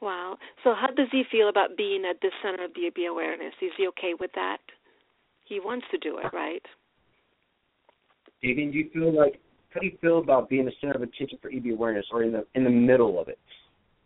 Wow. 0.00 0.36
So 0.64 0.74
how 0.74 0.88
does 0.88 1.08
he 1.12 1.22
feel 1.30 1.48
about 1.48 1.76
being 1.76 2.04
at 2.08 2.20
the 2.20 2.30
center 2.42 2.64
of 2.64 2.72
the 2.74 2.86
EB 2.86 3.10
awareness? 3.10 3.54
Is 3.60 3.70
he 3.76 3.86
okay 3.88 4.14
with 4.18 4.30
that? 4.34 4.58
He 5.44 5.60
wants 5.60 5.86
to 5.92 5.98
do 5.98 6.18
it, 6.18 6.26
right? 6.32 6.62
Davion, 8.42 8.72
do 8.72 8.78
you 8.78 8.90
feel 8.92 9.16
like 9.16 9.40
how 9.72 9.80
do 9.80 9.86
you 9.86 9.96
feel 10.00 10.18
about 10.18 10.48
being 10.48 10.64
the 10.64 10.72
center 10.80 10.94
of 10.94 11.02
attention 11.02 11.38
for 11.40 11.50
EB 11.50 11.66
awareness, 11.72 12.06
or 12.12 12.22
in 12.22 12.32
the 12.32 12.44
in 12.54 12.64
the 12.64 12.70
middle 12.70 13.20
of 13.20 13.28
it, 13.28 13.38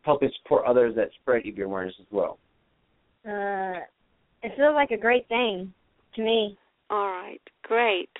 helping 0.02 0.30
support 0.42 0.64
others 0.66 0.94
that 0.96 1.10
spread 1.20 1.42
EB 1.46 1.58
awareness 1.60 1.94
as 2.00 2.06
well? 2.10 2.38
Uh, 3.26 3.80
it 4.42 4.52
feels 4.56 4.74
like 4.74 4.90
a 4.90 4.96
great 4.96 5.26
thing 5.28 5.72
to 6.14 6.22
me. 6.22 6.56
All 6.90 7.08
right, 7.08 7.40
great. 7.64 8.10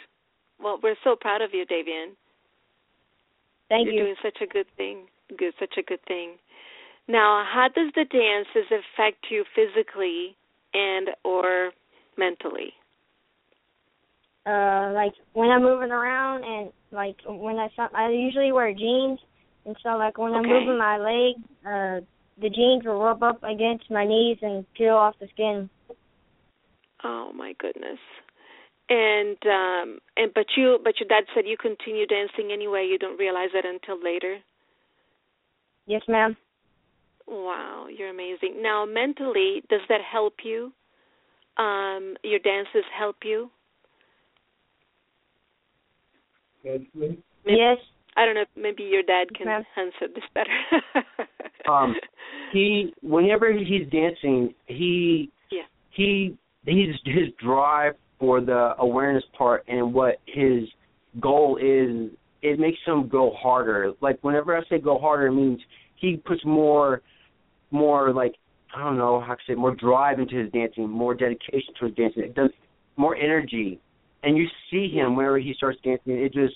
Well, 0.60 0.80
we're 0.82 0.96
so 1.04 1.14
proud 1.20 1.42
of 1.42 1.50
you, 1.52 1.64
Davion. 1.66 2.14
Thank 3.68 3.86
You're 3.86 3.94
you. 3.94 4.02
doing 4.04 4.16
such 4.22 4.38
a 4.42 4.46
good 4.46 4.66
thing. 4.76 5.06
Good, 5.36 5.54
such 5.58 5.74
a 5.78 5.82
good 5.82 6.04
thing. 6.06 6.36
Now, 7.08 7.44
how 7.46 7.68
does 7.72 7.92
the 7.94 8.04
dances 8.04 8.70
affect 8.70 9.26
you 9.30 9.44
physically 9.54 10.36
and 10.74 11.10
or 11.24 11.70
mentally? 12.16 12.72
Uh, 14.46 14.92
like 14.94 15.12
when 15.32 15.50
I'm 15.50 15.62
moving 15.62 15.90
around 15.90 16.44
and 16.44 16.72
like 16.92 17.16
when 17.26 17.56
I 17.56 17.68
I 17.94 18.10
usually 18.10 18.52
wear 18.52 18.72
jeans, 18.72 19.18
and 19.64 19.76
so 19.82 19.90
like 19.96 20.18
when 20.18 20.34
I'm 20.34 20.46
moving 20.46 20.78
my 20.78 20.98
leg, 20.98 21.34
uh, 21.66 22.06
the 22.40 22.50
jeans 22.50 22.84
will 22.84 23.00
rub 23.02 23.22
up 23.24 23.42
against 23.42 23.90
my 23.90 24.06
knees 24.06 24.38
and 24.42 24.64
peel 24.74 24.94
off 24.94 25.14
the 25.20 25.26
skin. 25.34 25.68
Oh 27.02 27.32
my 27.34 27.54
goodness. 27.58 27.98
And 28.88 29.36
um 29.46 29.98
and 30.16 30.32
but 30.32 30.46
you 30.56 30.78
but 30.84 30.94
your 31.00 31.08
dad 31.08 31.24
said 31.34 31.44
you 31.46 31.56
continue 31.56 32.06
dancing 32.06 32.52
anyway, 32.52 32.86
you 32.88 32.98
don't 32.98 33.18
realize 33.18 33.50
it 33.52 33.64
until 33.64 34.02
later. 34.02 34.38
Yes, 35.86 36.02
ma'am. 36.08 36.36
Wow, 37.26 37.86
you're 37.88 38.10
amazing. 38.10 38.62
Now 38.62 38.84
mentally, 38.86 39.62
does 39.68 39.80
that 39.88 40.02
help 40.02 40.34
you? 40.44 40.72
Um 41.56 42.16
your 42.22 42.38
dances 42.38 42.84
help 42.96 43.16
you? 43.24 43.50
Maybe- 46.94 47.22
Yes. 47.46 47.78
I 48.18 48.24
don't 48.24 48.34
know, 48.34 48.44
maybe 48.56 48.82
your 48.82 49.02
dad 49.02 49.26
can 49.34 49.46
Ma'am. 49.46 49.62
answer 49.76 50.08
this 50.14 50.24
better. 50.34 51.04
Um, 51.68 51.94
he 52.52 52.94
whenever 53.02 53.52
he's 53.52 53.88
dancing, 53.90 54.54
he 54.66 55.30
Yeah. 55.50 55.62
he 55.90 56.36
he's 56.64 56.94
his 57.04 57.28
drive 57.42 57.94
for 58.20 58.40
the 58.40 58.74
awareness 58.78 59.24
part 59.36 59.64
and 59.68 59.92
what 59.92 60.20
his 60.26 60.62
goal 61.20 61.56
is. 61.56 62.10
It 62.42 62.60
makes 62.60 62.78
him 62.86 63.08
go 63.08 63.32
harder. 63.36 63.92
Like 64.00 64.18
whenever 64.22 64.56
I 64.56 64.62
say 64.68 64.78
go 64.78 64.96
harder, 64.98 65.26
it 65.26 65.32
means 65.32 65.60
he 65.96 66.18
puts 66.18 66.44
more 66.44 67.02
more 67.72 68.12
like 68.12 68.36
I 68.74 68.84
don't 68.84 68.96
know 68.96 69.20
how 69.20 69.34
to 69.34 69.40
say 69.48 69.54
more 69.54 69.74
drive 69.74 70.20
into 70.20 70.36
his 70.36 70.52
dancing, 70.52 70.88
more 70.88 71.14
dedication 71.14 71.74
to 71.80 71.86
his 71.86 71.94
dancing. 71.96 72.22
It 72.22 72.34
does 72.36 72.50
more 72.96 73.16
energy, 73.16 73.80
and 74.26 74.36
you 74.36 74.46
see 74.70 74.88
him 74.92 75.14
whenever 75.14 75.38
he 75.38 75.54
starts 75.54 75.78
dancing. 75.82 76.12
It 76.12 76.34
just 76.34 76.54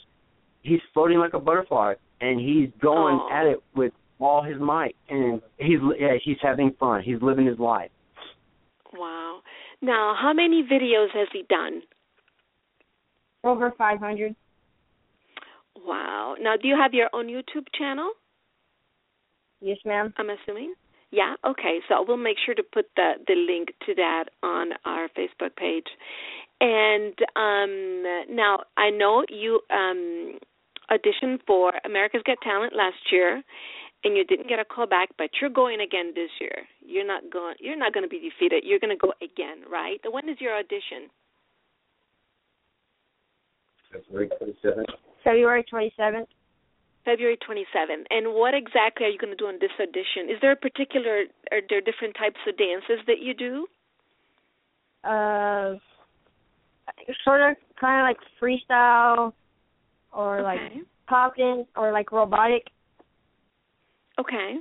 he's 0.62 0.80
floating 0.92 1.18
like 1.18 1.34
a 1.34 1.38
butterfly, 1.38 1.94
and 2.20 2.40
he's 2.40 2.68
going 2.82 3.14
Aw. 3.14 3.40
at 3.40 3.46
it 3.46 3.62
with 3.76 3.92
all 4.18 4.42
his 4.42 4.60
might, 4.60 4.96
and 5.08 5.40
he's 5.56 5.78
yeah, 5.98 6.14
he's 6.22 6.36
having 6.42 6.74
fun. 6.78 7.02
He's 7.02 7.22
living 7.22 7.46
his 7.46 7.58
life. 7.58 7.90
wow. 8.92 9.40
Now, 9.80 10.14
how 10.20 10.34
many 10.34 10.62
videos 10.62 11.08
has 11.14 11.28
he 11.32 11.44
done? 11.48 11.80
Over 13.44 13.72
500. 13.78 14.34
Wow. 15.86 16.34
Now, 16.38 16.56
do 16.60 16.68
you 16.68 16.76
have 16.76 16.92
your 16.92 17.08
own 17.14 17.28
YouTube 17.28 17.64
channel? 17.78 18.10
Yes, 19.62 19.78
ma'am. 19.86 20.12
I'm 20.18 20.28
assuming. 20.28 20.74
Yeah. 21.10 21.34
Okay. 21.46 21.78
So 21.88 22.04
we'll 22.06 22.18
make 22.18 22.36
sure 22.44 22.54
to 22.54 22.62
put 22.62 22.86
the 22.96 23.12
the 23.26 23.34
link 23.34 23.68
to 23.86 23.94
that 23.94 24.24
on 24.42 24.72
our 24.84 25.08
Facebook 25.16 25.56
page. 25.56 25.86
And 26.60 27.14
um 27.36 28.02
now 28.34 28.60
I 28.76 28.90
know 28.90 29.24
you 29.28 29.60
um 29.70 30.38
auditioned 30.90 31.40
for 31.46 31.72
America's 31.84 32.22
Got 32.26 32.38
Talent 32.42 32.74
last 32.74 33.12
year 33.12 33.42
and 34.02 34.16
you 34.16 34.24
didn't 34.24 34.48
get 34.48 34.58
a 34.58 34.64
call 34.64 34.86
back, 34.86 35.10
but 35.18 35.30
you're 35.40 35.50
going 35.50 35.80
again 35.80 36.12
this 36.14 36.30
year. 36.40 36.66
You're 36.84 37.06
not 37.06 37.30
going 37.30 37.54
you're 37.60 37.76
not 37.76 37.92
going 37.92 38.04
to 38.04 38.08
be 38.08 38.20
defeated. 38.20 38.64
You're 38.66 38.80
going 38.80 38.96
to 38.96 39.00
go 39.00 39.12
again, 39.22 39.64
right? 39.70 40.00
When 40.10 40.28
is 40.28 40.36
your 40.40 40.56
audition? 40.56 41.10
February 45.24 45.64
27th. 45.70 46.26
February 47.04 47.38
27th. 47.38 48.04
And 48.10 48.34
what 48.34 48.54
exactly 48.54 49.06
are 49.06 49.10
you 49.10 49.18
going 49.18 49.32
to 49.32 49.36
do 49.36 49.46
on 49.46 49.58
this 49.60 49.70
audition? 49.80 50.30
Is 50.30 50.36
there 50.40 50.52
a 50.52 50.56
particular, 50.56 51.24
are 51.50 51.60
there 51.68 51.80
different 51.80 52.14
types 52.16 52.38
of 52.46 52.56
dances 52.56 53.04
that 53.06 53.20
you 53.20 53.34
do? 53.34 53.66
Uh, 55.02 55.78
sort 57.24 57.40
of, 57.40 57.56
kind 57.80 58.00
of 58.00 58.04
like 58.04 58.18
freestyle, 58.40 59.32
or 60.12 60.42
like 60.42 60.60
Okay. 60.60 60.80
popping, 61.06 61.66
or 61.76 61.92
like 61.92 62.12
robotic. 62.12 62.66
Okay. 64.18 64.56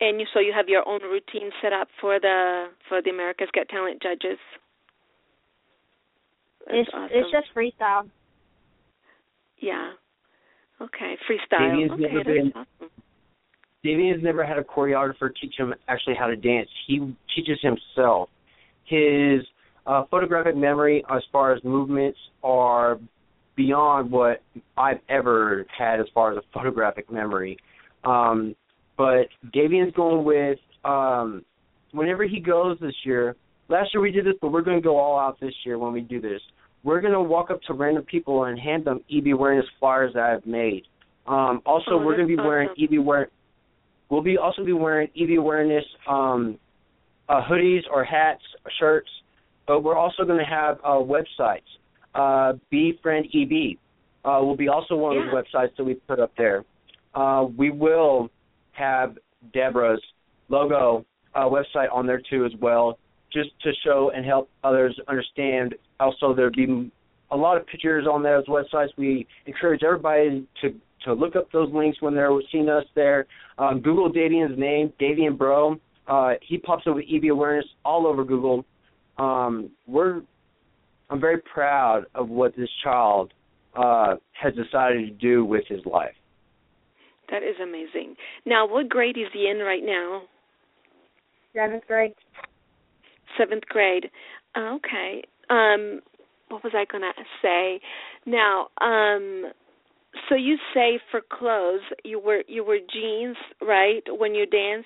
And 0.00 0.20
you, 0.20 0.26
so 0.34 0.40
you 0.40 0.52
have 0.52 0.68
your 0.68 0.86
own 0.88 1.00
routine 1.02 1.50
set 1.62 1.72
up 1.72 1.88
for 2.00 2.18
the 2.18 2.66
for 2.88 3.00
the 3.02 3.10
America's 3.10 3.48
Got 3.54 3.68
Talent 3.68 4.02
judges. 4.02 4.38
That's 6.66 6.78
It's 6.78 6.90
awesome. 6.94 7.08
it's 7.12 7.30
just 7.30 7.46
freestyle. 7.54 8.08
yeah. 9.58 9.92
Okay, 10.80 11.16
freestyle. 11.30 11.60
Davion's 11.60 11.92
okay, 11.92 12.02
never 12.02 12.16
that's 12.16 12.26
been- 12.26 12.52
awesome. 12.54 12.90
Davion 13.84 14.12
has 14.14 14.22
never 14.22 14.44
had 14.44 14.58
a 14.58 14.62
choreographer 14.64 15.28
teach 15.40 15.54
him 15.56 15.74
actually 15.88 16.14
how 16.14 16.26
to 16.28 16.36
dance. 16.36 16.68
He 16.86 17.14
teaches 17.34 17.58
himself. 17.62 18.28
His 18.84 19.42
uh, 19.86 20.04
photographic 20.10 20.56
memory, 20.56 21.04
as 21.10 21.22
far 21.32 21.52
as 21.52 21.62
movements, 21.64 22.18
are 22.42 22.98
beyond 23.56 24.10
what 24.10 24.42
I've 24.76 25.00
ever 25.08 25.66
had 25.76 26.00
as 26.00 26.06
far 26.14 26.32
as 26.32 26.38
a 26.38 26.42
photographic 26.54 27.10
memory. 27.10 27.58
Um, 28.04 28.54
but 28.96 29.28
Davion's 29.52 29.92
going 29.94 30.24
with 30.24 30.58
um, 30.84 31.44
whenever 31.92 32.24
he 32.24 32.40
goes 32.40 32.78
this 32.80 32.94
year. 33.04 33.36
Last 33.68 33.90
year 33.94 34.00
we 34.00 34.10
did 34.10 34.26
this, 34.26 34.34
but 34.40 34.52
we're 34.52 34.62
going 34.62 34.76
to 34.76 34.82
go 34.82 34.98
all 34.98 35.18
out 35.18 35.40
this 35.40 35.54
year 35.64 35.78
when 35.78 35.92
we 35.92 36.00
do 36.00 36.20
this. 36.20 36.40
We're 36.84 37.00
going 37.00 37.12
to 37.12 37.22
walk 37.22 37.50
up 37.50 37.60
to 37.68 37.74
random 37.74 38.04
people 38.04 38.44
and 38.44 38.58
hand 38.58 38.84
them 38.84 39.00
EB 39.10 39.28
awareness 39.32 39.66
flyers 39.78 40.12
that 40.14 40.22
I've 40.24 40.46
made. 40.46 40.82
Um, 41.26 41.62
also, 41.64 41.92
Oh, 41.92 41.98
we're 41.98 42.16
going 42.16 42.28
to 42.28 42.36
be 42.36 42.42
wearing 42.42 42.68
awesome. 42.70 42.84
EB 42.84 42.98
aware. 42.98 43.28
We'll 44.10 44.22
be 44.22 44.36
also 44.36 44.64
be 44.64 44.72
wearing 44.72 45.08
EB 45.16 45.38
awareness 45.38 45.84
um, 46.08 46.58
uh, 47.28 47.40
hoodies 47.48 47.82
or 47.90 48.04
hats, 48.04 48.42
or 48.64 48.72
shirts. 48.78 49.08
But 49.72 49.84
we're 49.84 49.96
also 49.96 50.24
going 50.24 50.38
to 50.38 50.44
have 50.44 50.76
uh, 50.84 51.00
websites. 51.00 51.62
Uh, 52.14 52.58
Befriend 52.68 53.24
EB 53.34 53.78
uh, 54.22 54.44
will 54.44 54.54
be 54.54 54.68
also 54.68 54.94
one 54.94 55.16
of 55.16 55.24
the 55.24 55.30
websites 55.30 55.74
that 55.78 55.84
we 55.84 55.94
put 55.94 56.20
up 56.20 56.30
there. 56.36 56.66
Uh, 57.14 57.46
we 57.56 57.70
will 57.70 58.28
have 58.72 59.16
DEBRA's 59.54 60.02
logo 60.50 61.06
uh, 61.34 61.46
website 61.46 61.90
on 61.90 62.06
there 62.06 62.20
too 62.28 62.44
as 62.44 62.52
well, 62.60 62.98
just 63.32 63.48
to 63.62 63.72
show 63.82 64.12
and 64.14 64.26
help 64.26 64.50
others 64.62 64.94
understand. 65.08 65.74
Also, 65.98 66.34
there'll 66.34 66.52
be 66.52 66.92
a 67.30 67.36
lot 67.36 67.56
of 67.56 67.66
pictures 67.66 68.06
on 68.06 68.22
those 68.22 68.44
websites. 68.48 68.88
We 68.98 69.26
encourage 69.46 69.82
everybody 69.82 70.46
to 70.60 70.74
to 71.06 71.14
look 71.14 71.34
up 71.34 71.50
those 71.50 71.72
links 71.72 72.02
when 72.02 72.14
they're 72.14 72.30
seeing 72.52 72.68
us 72.68 72.84
there. 72.94 73.24
Um, 73.56 73.80
Google 73.80 74.12
Davion's 74.12 74.58
name, 74.58 74.92
Davion 75.00 75.38
Breaux. 75.38 75.80
Uh, 76.06 76.34
he 76.46 76.58
pops 76.58 76.86
up 76.86 76.94
with 76.94 77.06
EB 77.10 77.30
awareness 77.30 77.64
all 77.86 78.06
over 78.06 78.22
Google. 78.22 78.66
Um, 79.22 79.70
we're 79.86 80.22
I'm 81.08 81.20
very 81.20 81.38
proud 81.38 82.06
of 82.14 82.28
what 82.28 82.56
this 82.56 82.68
child 82.82 83.32
uh, 83.76 84.16
has 84.32 84.54
decided 84.54 85.06
to 85.06 85.10
do 85.10 85.44
with 85.44 85.64
his 85.68 85.80
life. 85.86 86.14
That 87.30 87.42
is 87.42 87.56
amazing. 87.62 88.16
Now, 88.46 88.66
what 88.66 88.88
grade 88.88 89.16
is 89.16 89.28
he 89.32 89.48
in 89.48 89.58
right 89.58 89.82
now? 89.84 90.22
Seventh 91.54 91.86
grade. 91.86 92.14
Seventh 93.38 93.64
grade. 93.66 94.10
Okay. 94.56 95.22
Um, 95.50 96.00
what 96.48 96.64
was 96.64 96.72
I 96.74 96.84
going 96.90 97.02
to 97.02 97.24
say? 97.40 97.80
Now, 98.26 98.68
um, 98.80 99.52
so 100.28 100.34
you 100.34 100.56
say 100.74 100.98
for 101.10 101.20
clothes 101.20 101.80
you 102.04 102.20
wear 102.20 102.44
you 102.46 102.64
wear 102.64 102.78
jeans, 102.92 103.36
right? 103.60 104.02
When 104.08 104.34
you 104.34 104.46
dance, 104.46 104.84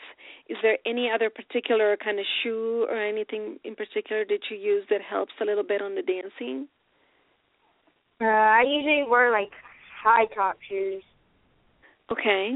is 0.48 0.56
there 0.62 0.78
any 0.86 1.10
other 1.12 1.30
particular 1.30 1.96
kind 2.02 2.18
of 2.18 2.24
shoe 2.42 2.86
or 2.88 2.96
anything 2.96 3.58
in 3.64 3.74
particular 3.74 4.24
that 4.24 4.38
you 4.50 4.56
use 4.56 4.84
that 4.90 5.00
helps 5.08 5.32
a 5.40 5.44
little 5.44 5.64
bit 5.64 5.82
on 5.82 5.94
the 5.94 6.02
dancing? 6.02 6.68
Uh, 8.20 8.24
I 8.24 8.62
usually 8.66 9.04
wear 9.08 9.32
like 9.32 9.50
high 10.02 10.26
top 10.34 10.56
shoes. 10.68 11.02
Okay. 12.10 12.54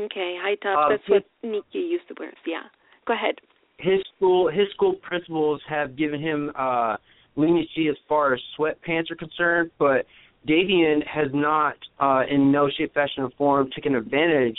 Okay, 0.00 0.36
high 0.40 0.56
top. 0.56 0.90
Um, 0.90 0.92
That's 0.92 1.08
what 1.08 1.24
Nikki 1.42 1.78
used 1.78 2.08
to 2.08 2.14
wear. 2.18 2.32
Yeah. 2.46 2.62
Go 3.06 3.14
ahead. 3.14 3.34
His 3.78 4.00
school 4.16 4.50
his 4.50 4.68
school 4.74 4.94
principals 5.02 5.60
have 5.68 5.96
given 5.96 6.20
him 6.20 6.50
uh 6.56 6.96
leniency 7.36 7.88
as 7.88 7.96
far 8.08 8.32
as 8.32 8.40
sweatpants 8.58 9.10
are 9.10 9.16
concerned, 9.16 9.70
but 9.78 10.06
Davion 10.48 11.06
has 11.06 11.28
not, 11.32 11.74
uh, 12.00 12.22
in 12.30 12.52
no 12.52 12.68
shape, 12.76 12.92
fashion, 12.94 13.24
or 13.24 13.30
form, 13.38 13.70
taken 13.74 13.94
advantage 13.94 14.58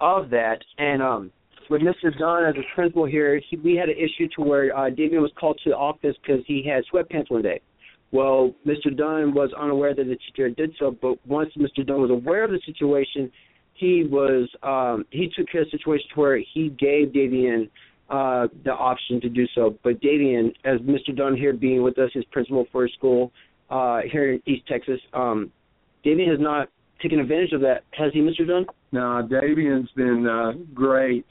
of 0.00 0.30
that. 0.30 0.58
And 0.78 1.02
um, 1.02 1.30
with 1.68 1.82
Mr. 1.82 2.16
Dunn 2.18 2.44
as 2.44 2.54
a 2.56 2.74
principal 2.74 3.04
here, 3.04 3.40
he, 3.50 3.56
we 3.56 3.76
had 3.76 3.88
an 3.88 3.96
issue 3.96 4.28
to 4.36 4.42
where 4.42 4.76
uh, 4.76 4.90
Davion 4.90 5.20
was 5.20 5.32
called 5.38 5.60
to 5.64 5.70
the 5.70 5.76
office 5.76 6.16
because 6.22 6.42
he 6.46 6.66
had 6.66 6.84
sweatpants 6.92 7.30
one 7.30 7.42
day. 7.42 7.60
Well, 8.12 8.54
Mr. 8.66 8.96
Dunn 8.96 9.34
was 9.34 9.50
unaware 9.58 9.94
that 9.94 10.04
the 10.04 10.16
teacher 10.16 10.48
did 10.48 10.74
so, 10.78 10.96
but 11.02 11.24
once 11.26 11.50
Mr. 11.58 11.84
Dunn 11.86 12.00
was 12.00 12.10
aware 12.10 12.44
of 12.44 12.50
the 12.50 12.60
situation, 12.64 13.30
he 13.74 14.04
was 14.04 14.48
um, 14.62 15.04
he 15.10 15.28
took 15.36 15.50
care 15.50 15.62
of 15.62 15.68
the 15.70 15.78
situation 15.78 16.06
to 16.14 16.20
where 16.20 16.38
he 16.38 16.70
gave 16.78 17.08
Davion 17.08 17.68
uh, 18.08 18.46
the 18.64 18.72
option 18.72 19.20
to 19.20 19.28
do 19.28 19.46
so. 19.54 19.76
But 19.82 20.00
Davian, 20.00 20.54
as 20.64 20.80
Mr. 20.80 21.14
Dunn 21.14 21.36
here 21.36 21.52
being 21.52 21.82
with 21.82 21.98
us, 21.98 22.10
his 22.14 22.24
principal 22.26 22.66
for 22.72 22.84
his 22.84 22.92
school 22.94 23.32
uh, 23.70 24.00
here 24.10 24.32
in 24.32 24.42
East 24.46 24.66
Texas, 24.68 25.00
um, 25.12 25.50
Davion 26.04 26.30
has 26.30 26.40
not 26.40 26.68
taken 27.02 27.18
advantage 27.18 27.52
of 27.52 27.60
that. 27.62 27.84
Has 27.92 28.12
he, 28.12 28.20
Mr. 28.20 28.46
Dunn? 28.46 28.66
No, 28.92 29.26
Davion's 29.30 29.90
been 29.96 30.26
uh, 30.26 30.52
great. 30.74 31.26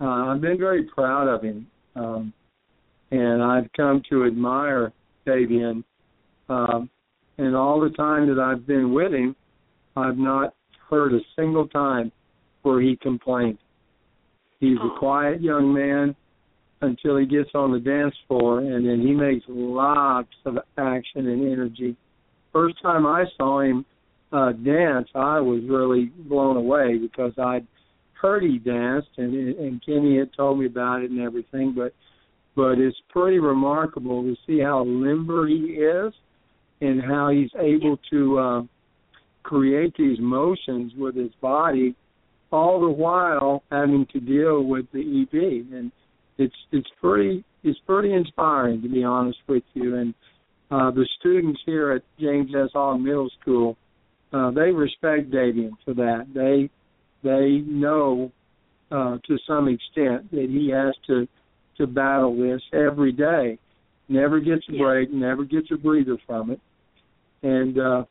Uh, 0.00 0.04
I've 0.04 0.40
been 0.40 0.58
very 0.58 0.84
proud 0.84 1.28
of 1.28 1.42
him, 1.42 1.66
um, 1.96 2.32
and 3.10 3.42
I've 3.42 3.70
come 3.76 4.02
to 4.10 4.26
admire 4.26 4.92
Davion. 5.26 5.84
Um, 6.48 6.90
and 7.38 7.56
all 7.56 7.80
the 7.80 7.90
time 7.90 8.28
that 8.28 8.38
I've 8.38 8.66
been 8.66 8.92
with 8.92 9.12
him, 9.12 9.34
I've 9.96 10.18
not 10.18 10.54
heard 10.90 11.14
a 11.14 11.20
single 11.36 11.66
time 11.68 12.12
where 12.62 12.80
he 12.80 12.96
complained. 12.96 13.58
He's 14.60 14.78
a 14.78 14.98
quiet 14.98 15.40
young 15.40 15.72
man 15.72 16.14
until 16.80 17.16
he 17.16 17.26
gets 17.26 17.50
on 17.54 17.72
the 17.72 17.78
dance 17.78 18.14
floor, 18.28 18.60
and 18.60 18.86
then 18.86 19.00
he 19.00 19.12
makes 19.12 19.44
lots 19.48 20.28
of 20.44 20.58
action 20.76 21.28
and 21.28 21.50
energy. 21.52 21.96
First 22.52 22.80
time 22.82 23.06
I 23.06 23.24
saw 23.36 23.60
him 23.60 23.84
uh, 24.32 24.52
dance, 24.52 25.08
I 25.14 25.40
was 25.40 25.62
really 25.68 26.10
blown 26.28 26.56
away 26.56 26.98
because 26.98 27.32
I'd 27.38 27.66
heard 28.20 28.42
he 28.42 28.58
danced, 28.58 29.10
and 29.16 29.34
and 29.58 29.84
Kenny 29.84 30.18
had 30.18 30.32
told 30.36 30.58
me 30.58 30.66
about 30.66 31.02
it 31.02 31.10
and 31.10 31.20
everything. 31.20 31.72
But 31.76 31.92
but 32.56 32.78
it's 32.78 32.96
pretty 33.10 33.38
remarkable 33.38 34.22
to 34.22 34.34
see 34.46 34.60
how 34.60 34.84
limber 34.84 35.46
he 35.46 35.76
is, 35.76 36.12
and 36.80 37.00
how 37.02 37.30
he's 37.30 37.50
able 37.58 37.98
to 38.10 38.38
uh, 38.38 38.62
create 39.44 39.94
these 39.96 40.18
motions 40.18 40.92
with 40.96 41.14
his 41.14 41.32
body, 41.40 41.94
all 42.50 42.80
the 42.80 42.90
while 42.90 43.62
having 43.70 44.06
to 44.12 44.20
deal 44.20 44.64
with 44.64 44.86
the 44.92 45.00
EB. 45.00 45.72
And 45.72 45.92
it's 46.38 46.54
it's 46.72 46.88
pretty 47.00 47.44
it's 47.62 47.78
pretty 47.86 48.12
inspiring 48.12 48.82
to 48.82 48.88
be 48.88 49.04
honest 49.04 49.38
with 49.48 49.62
you. 49.74 49.96
And 49.96 50.14
uh, 50.70 50.90
the 50.90 51.06
students 51.20 51.60
here 51.64 51.92
at 51.92 52.02
James 52.18 52.50
S. 52.54 52.70
Hogg 52.72 53.00
Middle 53.00 53.30
School, 53.40 53.76
uh, 54.32 54.50
they 54.50 54.70
respect 54.70 55.30
Davion 55.30 55.72
for 55.84 55.94
that. 55.94 56.26
They 56.34 56.70
they 57.22 57.62
know 57.66 58.32
uh, 58.90 59.18
to 59.26 59.38
some 59.46 59.68
extent 59.68 60.30
that 60.30 60.48
he 60.50 60.70
has 60.70 60.94
to 61.06 61.28
to 61.78 61.86
battle 61.86 62.36
this 62.36 62.62
every 62.72 63.12
day. 63.12 63.58
Never 64.08 64.38
gets 64.38 64.62
a 64.68 64.76
break, 64.76 65.12
never 65.12 65.44
gets 65.44 65.68
a 65.72 65.76
breather 65.76 66.18
from 66.26 66.50
it. 66.50 66.60
And 67.42 67.78
uh, 67.78 68.04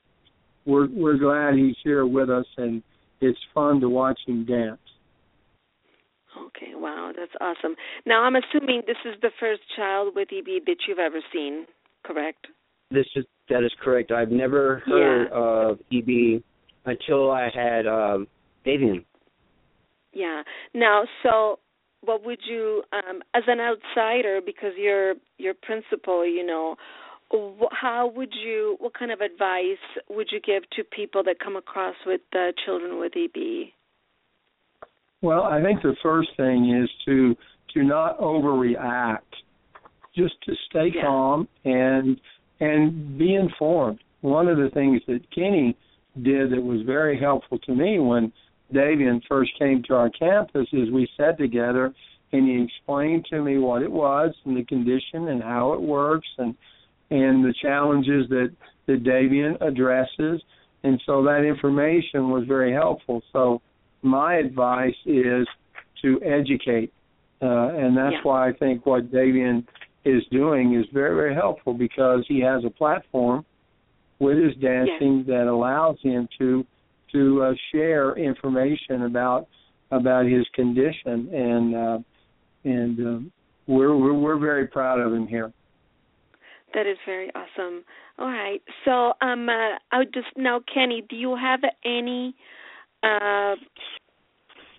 we're 0.65 0.87
we're 0.89 1.17
glad 1.17 1.55
he's 1.55 1.75
here 1.83 2.05
with 2.05 2.29
us, 2.29 2.45
and 2.57 2.81
it's 3.21 3.39
fun 3.53 3.79
to 3.81 3.89
watch 3.89 4.19
him 4.27 4.45
dance. 4.45 4.79
Okay, 6.37 6.73
wow, 6.73 7.11
that's 7.15 7.31
awesome. 7.39 7.75
Now 8.05 8.23
I'm 8.23 8.35
assuming 8.35 8.83
this 8.87 8.97
is 9.05 9.19
the 9.21 9.31
first 9.39 9.61
child 9.75 10.13
with 10.15 10.29
EB 10.31 10.65
that 10.65 10.77
you've 10.87 10.99
ever 10.99 11.19
seen, 11.31 11.65
correct? 12.03 12.47
This 12.91 13.05
is 13.15 13.25
that 13.49 13.63
is 13.63 13.71
correct. 13.81 14.11
I've 14.11 14.31
never 14.31 14.81
heard 14.85 15.27
of 15.31 15.79
EB 15.91 16.41
until 16.85 17.31
I 17.31 17.49
had 17.53 17.87
um, 17.87 18.27
Davion. 18.65 19.03
Yeah. 20.13 20.43
Now, 20.73 21.03
so 21.23 21.59
what 22.01 22.25
would 22.25 22.39
you, 22.47 22.83
um, 22.93 23.21
as 23.33 23.43
an 23.47 23.59
outsider, 23.59 24.41
because 24.45 24.73
you're 24.77 25.15
you're 25.37 25.53
principal, 25.53 26.25
you 26.25 26.45
know, 26.45 26.75
how 27.71 28.11
would 28.15 28.33
you, 28.33 28.75
what 28.79 28.93
kind 28.97 29.11
of 29.11 29.21
advice 29.21 29.81
would 30.09 30.27
you 30.31 30.39
give 30.39 30.69
to 30.71 30.83
people 30.83 31.23
that 31.23 31.37
come 31.43 31.55
across 31.55 31.95
with 32.05 32.21
uh, 32.33 32.51
children 32.63 32.99
with 32.99 33.13
EB? 33.15 33.71
Well, 35.23 35.43
I 35.43 35.63
think 35.63 35.81
the 35.81 35.95
first 36.03 36.29
thing 36.35 36.69
is 36.75 36.89
to 37.05 37.35
to 37.73 37.83
not 37.83 38.19
overreact. 38.19 39.21
Just 40.13 40.35
to 40.43 40.53
stay 40.69 40.89
Yeah. 40.93 41.01
calm 41.01 41.47
and 41.63 42.19
and 42.59 43.17
be 43.17 43.33
informed. 43.33 43.99
One 44.21 44.47
of 44.47 44.57
the 44.57 44.69
things 44.69 45.01
that 45.07 45.27
Kenny 45.31 45.75
did 46.21 46.51
that 46.51 46.61
was 46.61 46.81
very 46.83 47.17
helpful 47.17 47.57
to 47.59 47.73
me 47.73 47.99
when 47.99 48.31
Davion 48.71 49.23
first 49.27 49.57
came 49.57 49.81
to 49.83 49.95
our 49.95 50.09
campus 50.09 50.67
is 50.73 50.91
we 50.91 51.07
sat 51.17 51.37
together 51.37 51.93
and 52.31 52.47
he 52.47 52.61
explained 52.61 53.25
to 53.25 53.41
me 53.41 53.57
what 53.57 53.81
it 53.81 53.91
was 53.91 54.35
and 54.45 54.55
the 54.57 54.65
condition 54.65 55.29
and 55.29 55.41
how 55.41 55.73
it 55.73 55.81
works 55.81 56.27
and 56.37 56.53
and 57.11 57.45
the 57.45 57.53
challenges 57.53 58.27
that 58.29 58.51
that 58.87 59.03
Davion 59.03 59.55
addresses 59.61 60.43
and 60.83 61.01
so 61.05 61.23
that 61.23 61.45
information 61.45 62.29
was 62.29 62.43
very 62.45 62.73
helpful. 62.73 63.23
So 63.31 63.61
my 64.03 64.35
advice 64.35 64.95
is 65.05 65.47
to 66.01 66.21
educate, 66.23 66.91
uh, 67.41 67.69
and 67.69 67.95
that's 67.97 68.13
Yeah. 68.15 68.21
why 68.23 68.47
I 68.49 68.53
think 68.53 68.85
what 68.85 69.11
Davion 69.11 69.65
is 70.03 70.25
doing 70.27 70.73
is 70.73 70.85
very, 70.91 71.15
very 71.15 71.33
helpful 71.33 71.73
because 71.73 72.25
he 72.27 72.41
has 72.41 72.65
a 72.65 72.69
platform 72.69 73.45
with 74.19 74.37
his 74.37 74.55
dancing 74.55 75.23
that 75.25 75.47
allows 75.47 75.99
him 76.01 76.27
to 76.37 76.65
to 77.11 77.43
uh, 77.43 77.53
share 77.71 78.13
information 78.13 79.03
about 79.03 79.47
about 79.91 80.25
his 80.25 80.47
condition, 80.49 81.29
and 81.33 81.75
uh, 81.75 81.99
and 82.63 82.99
um, 82.99 83.31
we're, 83.67 83.95
we're 83.95 84.13
we're 84.13 84.37
very 84.37 84.67
proud 84.67 84.99
of 84.99 85.13
him 85.13 85.27
here. 85.27 85.51
That 86.73 86.87
is 86.87 86.97
very 87.05 87.29
awesome. 87.35 87.83
All 88.17 88.27
right. 88.27 88.61
So, 88.85 89.13
um, 89.21 89.47
uh, 89.47 89.77
I 89.91 89.99
would 89.99 90.13
just 90.13 90.27
now, 90.35 90.59
Kenny, 90.73 91.03
do 91.07 91.15
you 91.15 91.35
have 91.35 91.61
any, 91.85 92.35
uh, 93.03 93.55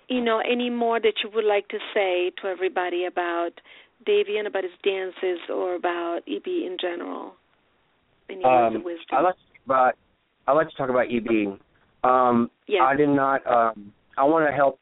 you 0.09 0.23
know, 0.23 0.41
any 0.41 0.71
more 0.71 1.01
that 1.01 1.15
you 1.23 1.31
would 1.35 1.45
like 1.45 1.69
to 1.69 1.79
say 1.93 2.31
to 2.43 2.49
everybody 2.49 3.05
about 3.07 3.53
Davion, 4.07 4.47
about 4.47 4.65
his 4.65 4.73
dances, 4.83 5.39
or 5.49 5.75
about 5.75 6.21
EB 6.27 6.47
in 6.47 6.77
general? 6.81 7.35
Any 8.29 8.45
Um, 8.45 8.77
of 8.77 8.85
wisdom? 8.85 9.07
I 9.13 9.21
like 9.21 9.35
to 9.37 9.41
talk 9.41 9.65
about 9.67 9.95
I 10.47 10.53
like 10.53 10.69
to 10.69 10.77
talk 10.77 10.91
about 10.91 11.07
EB. 11.11 11.59
Um, 12.03 12.51
Yeah. 12.67 12.85
I 12.85 12.95
did 12.95 13.09
not. 13.09 13.47
Um, 13.47 13.95
I 14.19 14.25
want 14.25 14.47
to 14.47 14.53
help 14.53 14.79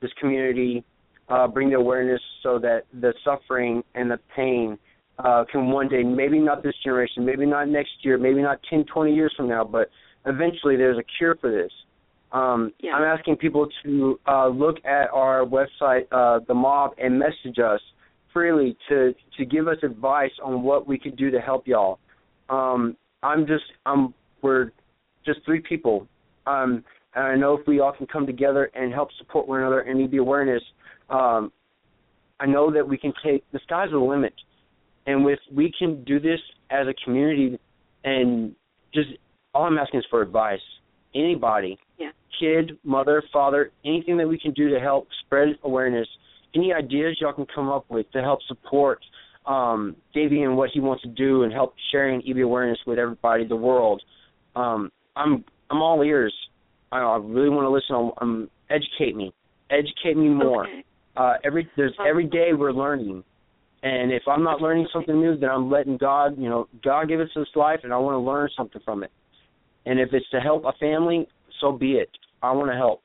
this 0.00 0.12
community 0.14 0.84
uh, 1.28 1.48
bring 1.48 1.70
the 1.70 1.76
awareness 1.76 2.22
so 2.42 2.58
that 2.60 2.84
the 3.00 3.12
suffering 3.24 3.82
and 3.94 4.10
the 4.10 4.18
pain 4.36 4.78
uh, 5.18 5.44
can 5.50 5.70
one 5.70 5.88
day, 5.88 6.02
maybe 6.02 6.38
not 6.38 6.62
this 6.62 6.74
generation, 6.82 7.24
maybe 7.24 7.46
not 7.46 7.68
next 7.68 7.92
year, 8.02 8.16
maybe 8.18 8.42
not 8.42 8.60
10, 8.70 8.84
20 8.84 9.14
years 9.14 9.32
from 9.36 9.48
now, 9.48 9.64
but 9.64 9.90
eventually 10.26 10.76
there's 10.76 10.98
a 10.98 11.02
cure 11.18 11.36
for 11.36 11.50
this. 11.50 11.72
Um, 12.32 12.72
Yeah. 12.80 12.94
I'm 12.96 13.04
asking 13.04 13.36
people 13.36 13.68
to 13.84 14.18
uh, 14.26 14.48
look 14.48 14.78
at 14.84 15.10
our 15.12 15.44
website, 15.44 16.06
uh, 16.12 16.40
the 16.46 16.54
mob, 16.54 16.94
and 16.98 17.18
message 17.18 17.58
us 17.58 17.80
freely 18.32 18.76
to 18.88 19.14
to 19.36 19.44
give 19.44 19.68
us 19.68 19.76
advice 19.82 20.32
on 20.42 20.62
what 20.62 20.86
we 20.86 20.98
could 20.98 21.16
do 21.16 21.30
to 21.30 21.40
help 21.40 21.66
y'all. 21.66 21.98
Um, 22.48 22.96
I'm 23.22 23.46
just 23.46 23.64
I'm 23.86 24.14
we're 24.40 24.72
just 25.24 25.40
three 25.44 25.60
people. 25.60 26.06
Um, 26.46 26.84
and 27.14 27.24
I 27.24 27.36
know 27.36 27.54
if 27.54 27.66
we 27.66 27.80
all 27.80 27.92
can 27.92 28.06
come 28.06 28.26
together 28.26 28.70
and 28.74 28.92
help 28.92 29.10
support 29.18 29.46
one 29.46 29.60
another 29.60 29.80
and 29.80 30.02
EB 30.02 30.14
awareness, 30.18 30.62
um, 31.10 31.52
I 32.40 32.46
know 32.46 32.72
that 32.72 32.86
we 32.88 32.96
can 32.96 33.12
take 33.22 33.44
the 33.52 33.60
sky's 33.64 33.90
the 33.90 33.98
limit, 33.98 34.34
and 35.06 35.24
with 35.24 35.38
we 35.54 35.72
can 35.78 36.02
do 36.04 36.18
this 36.18 36.40
as 36.70 36.86
a 36.88 36.94
community, 37.04 37.58
and 38.04 38.54
just 38.94 39.10
all 39.54 39.64
I'm 39.64 39.78
asking 39.78 40.00
is 40.00 40.06
for 40.10 40.22
advice. 40.22 40.60
Anybody, 41.14 41.78
Yeah. 41.98 42.12
Kid, 42.38 42.78
mother, 42.84 43.22
father, 43.32 43.70
anything 43.84 44.16
that 44.18 44.28
we 44.28 44.38
can 44.38 44.52
do 44.52 44.68
to 44.70 44.80
help 44.80 45.08
spread 45.24 45.48
awareness. 45.64 46.08
Any 46.54 46.72
ideas 46.72 47.16
y'all 47.20 47.32
can 47.32 47.46
come 47.54 47.68
up 47.68 47.86
with 47.88 48.10
to 48.12 48.20
help 48.20 48.40
support 48.46 49.00
um, 49.46 49.96
Davey 50.14 50.42
and 50.42 50.56
what 50.56 50.70
he 50.72 50.80
wants 50.80 51.02
to 51.02 51.08
do 51.08 51.42
and 51.42 51.52
help 51.52 51.74
sharing 51.90 52.22
EB 52.28 52.38
awareness 52.38 52.78
with 52.86 52.98
everybody, 52.98 53.46
the 53.46 53.56
world. 53.56 54.02
Um, 54.54 54.90
I'm 55.16 55.44
I'm 55.70 55.80
all 55.80 56.02
ears. 56.02 56.34
I, 56.90 56.98
I 56.98 57.16
really 57.16 57.48
want 57.48 57.64
to 57.64 57.70
listen. 57.70 57.96
On, 57.96 58.12
um, 58.20 58.50
educate 58.70 59.16
me, 59.16 59.32
educate 59.70 60.16
me 60.16 60.28
more. 60.28 60.66
Okay. 60.66 60.84
Uh, 61.16 61.34
every 61.44 61.68
there's 61.76 61.94
every 62.06 62.26
day 62.26 62.52
we're 62.56 62.72
learning, 62.72 63.24
And 63.82 64.12
if 64.12 64.22
I'm 64.26 64.42
not 64.42 64.60
learning 64.60 64.88
something 64.92 65.18
new, 65.18 65.36
then 65.36 65.50
I'm 65.50 65.70
letting 65.70 65.96
God, 65.96 66.38
you 66.38 66.48
know, 66.48 66.68
God 66.82 67.08
give 67.08 67.20
us 67.20 67.28
this 67.34 67.48
life, 67.54 67.80
and 67.82 67.92
I 67.92 67.98
want 67.98 68.14
to 68.14 68.18
learn 68.18 68.48
something 68.56 68.80
from 68.84 69.02
it. 69.02 69.10
And 69.84 69.98
if 69.98 70.10
it's 70.12 70.28
to 70.30 70.40
help 70.40 70.64
a 70.64 70.72
family, 70.78 71.28
so 71.62 71.72
be 71.72 71.92
it. 71.92 72.10
I 72.42 72.52
want 72.52 72.70
to 72.70 72.76
help. 72.76 73.02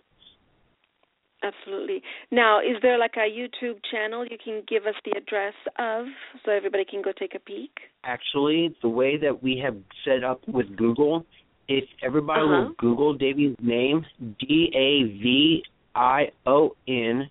Absolutely. 1.43 2.01
Now, 2.31 2.59
is 2.59 2.77
there 2.81 2.97
like 2.97 3.13
a 3.15 3.29
YouTube 3.29 3.77
channel 3.91 4.25
you 4.25 4.37
can 4.43 4.63
give 4.67 4.87
us 4.87 4.95
the 5.05 5.11
address 5.15 5.53
of 5.77 6.07
so 6.43 6.51
everybody 6.51 6.83
can 6.83 7.01
go 7.03 7.11
take 7.17 7.35
a 7.35 7.39
peek? 7.39 7.69
Actually, 8.03 8.75
the 8.81 8.89
way 8.89 9.17
that 9.17 9.43
we 9.43 9.61
have 9.63 9.77
set 10.03 10.23
up 10.23 10.41
with 10.47 10.75
Google, 10.75 11.25
if 11.67 11.83
everybody 12.01 12.41
Uh-huh. 12.41 12.63
will 12.63 12.73
Google 12.79 13.13
Davion's 13.15 13.55
name, 13.61 14.03
D 14.39 14.71
A 14.73 15.03
V 15.21 15.63
I 15.93 16.31
O 16.47 16.75
N, 16.87 17.29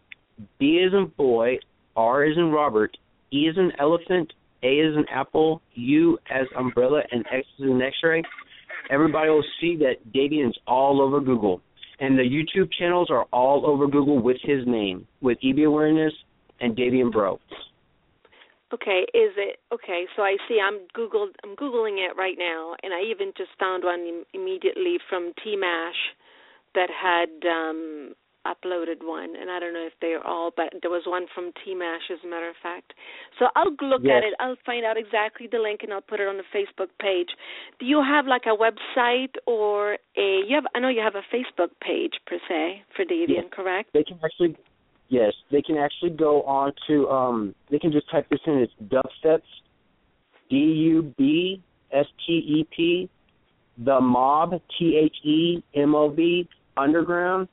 B 0.59 0.79
is 0.79 0.93
in 0.95 1.07
boy, 1.17 1.59
R 1.97 2.25
is 2.25 2.37
in 2.37 2.53
Robert, 2.53 2.97
E 3.33 3.49
is 3.49 3.57
in 3.59 3.73
elephant, 3.81 4.33
A 4.63 4.79
is 4.79 4.97
in 4.97 5.05
apple, 5.09 5.61
U 5.75 6.17
as 6.31 6.47
umbrella, 6.57 7.03
and 7.11 7.27
X 7.33 7.45
is 7.59 7.65
in 7.65 7.83
X-ray. 7.83 8.23
Everybody 8.91 9.31
will 9.31 9.45
see 9.61 9.77
that 9.77 10.13
Davion's 10.15 10.57
all 10.67 11.01
over 11.01 11.21
Google, 11.21 11.61
and 12.01 12.19
the 12.19 12.23
YouTube 12.23 12.71
channels 12.79 13.11
are 13.11 13.25
all 13.33 13.67
over 13.67 13.87
Google 13.87 14.21
with 14.21 14.37
his 14.43 14.67
name, 14.67 15.07
with 15.21 15.39
EB 15.43 15.59
awareness 15.67 16.13
and 16.61 16.77
Davion 16.77 17.11
Breaux. 17.13 17.41
Okay, 18.73 19.07
is 19.15 19.31
it 19.37 19.59
okay? 19.73 20.07
So 20.17 20.23
I 20.23 20.37
see. 20.49 20.59
I'm 20.61 20.81
googled. 20.97 21.35
I'm 21.45 21.55
googling 21.55 21.99
it 21.99 22.17
right 22.17 22.35
now, 22.37 22.75
and 22.83 22.93
I 22.93 23.03
even 23.03 23.33
just 23.37 23.51
found 23.61 23.85
one 23.85 24.01
Im- 24.01 24.25
immediately 24.35 24.99
from 25.09 25.33
T 25.43 25.57
Mash 25.57 25.95
that 26.75 26.89
had 26.91 27.49
um 27.49 28.15
uploaded 28.53 29.01
one, 29.03 29.35
and 29.41 29.51
I 29.51 29.59
don't 29.61 29.75
know 29.75 29.87
if 29.87 29.93
they're 30.01 30.25
all, 30.27 30.51
but 30.57 30.69
there 30.83 30.91
was 30.91 31.03
one 31.07 31.27
from 31.35 31.53
T 31.65 31.75
Mash, 31.75 32.07
as 32.13 32.19
a 32.25 32.29
matter 32.29 32.49
of 32.49 32.57
fact. 32.63 32.95
So 33.39 33.47
I'll 33.57 33.75
look 33.83 34.03
Yes. 34.05 34.17
at 34.19 34.25
it. 34.29 34.35
I'll 34.41 34.57
find 34.65 34.85
out 34.85 34.97
exactly 34.97 35.47
the 35.47 35.59
link, 35.59 35.83
and 35.83 35.93
I'll 35.93 36.01
put 36.13 36.21
it 36.21 36.29
on 36.29 36.37
the 36.37 36.49
Facebook 36.57 36.91
page. 37.01 37.31
Do 37.79 37.87
you 37.87 38.03
have 38.03 38.27
like 38.27 38.47
a 38.47 38.57
website 38.57 39.35
or 39.47 39.99
a? 40.17 40.29
You 40.47 40.55
have. 40.55 40.67
I 40.75 40.79
know 40.81 40.89
you 40.89 41.03
have 41.03 41.17
a 41.17 41.27
Facebook 41.35 41.71
page 41.81 42.15
per 42.27 42.39
se 42.49 42.83
for 42.95 43.05
Davian, 43.05 43.29
Yes. 43.29 43.45
correct? 43.53 43.91
they 43.93 44.05
can 44.05 44.19
actually 44.25 44.57
yes 45.09 45.33
they 45.53 45.63
can 45.63 45.77
actually 45.77 46.11
go 46.11 46.43
on 46.43 46.73
to 46.87 47.09
um 47.09 47.55
they 47.71 47.79
can 47.79 47.93
just 47.93 48.11
type 48.11 48.29
this 48.29 48.41
in 48.47 48.55
it's 48.55 48.73
dubsteps 48.89 49.47
d 50.51 50.57
u 50.57 51.15
b 51.17 51.61
s 51.93 52.07
t 52.27 52.33
e 52.57 52.67
p 52.75 53.09
the 53.85 54.01
mob 54.01 54.51
t 54.77 54.97
h 54.97 55.17
e 55.25 55.63
m 55.75 55.95
o 55.95 56.09
b 56.09 56.49
underground 56.77 57.49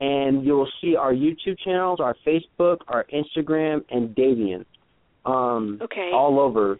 and 0.00 0.44
you 0.44 0.52
will 0.52 0.68
see 0.80 0.94
our 0.96 1.12
youtube 1.12 1.58
channels 1.64 1.98
our 2.00 2.14
facebook 2.26 2.78
our 2.88 3.04
instagram 3.12 3.84
and 3.90 4.14
davion 4.14 4.64
um 5.26 5.78
Okay. 5.82 6.10
all 6.12 6.38
over 6.40 6.78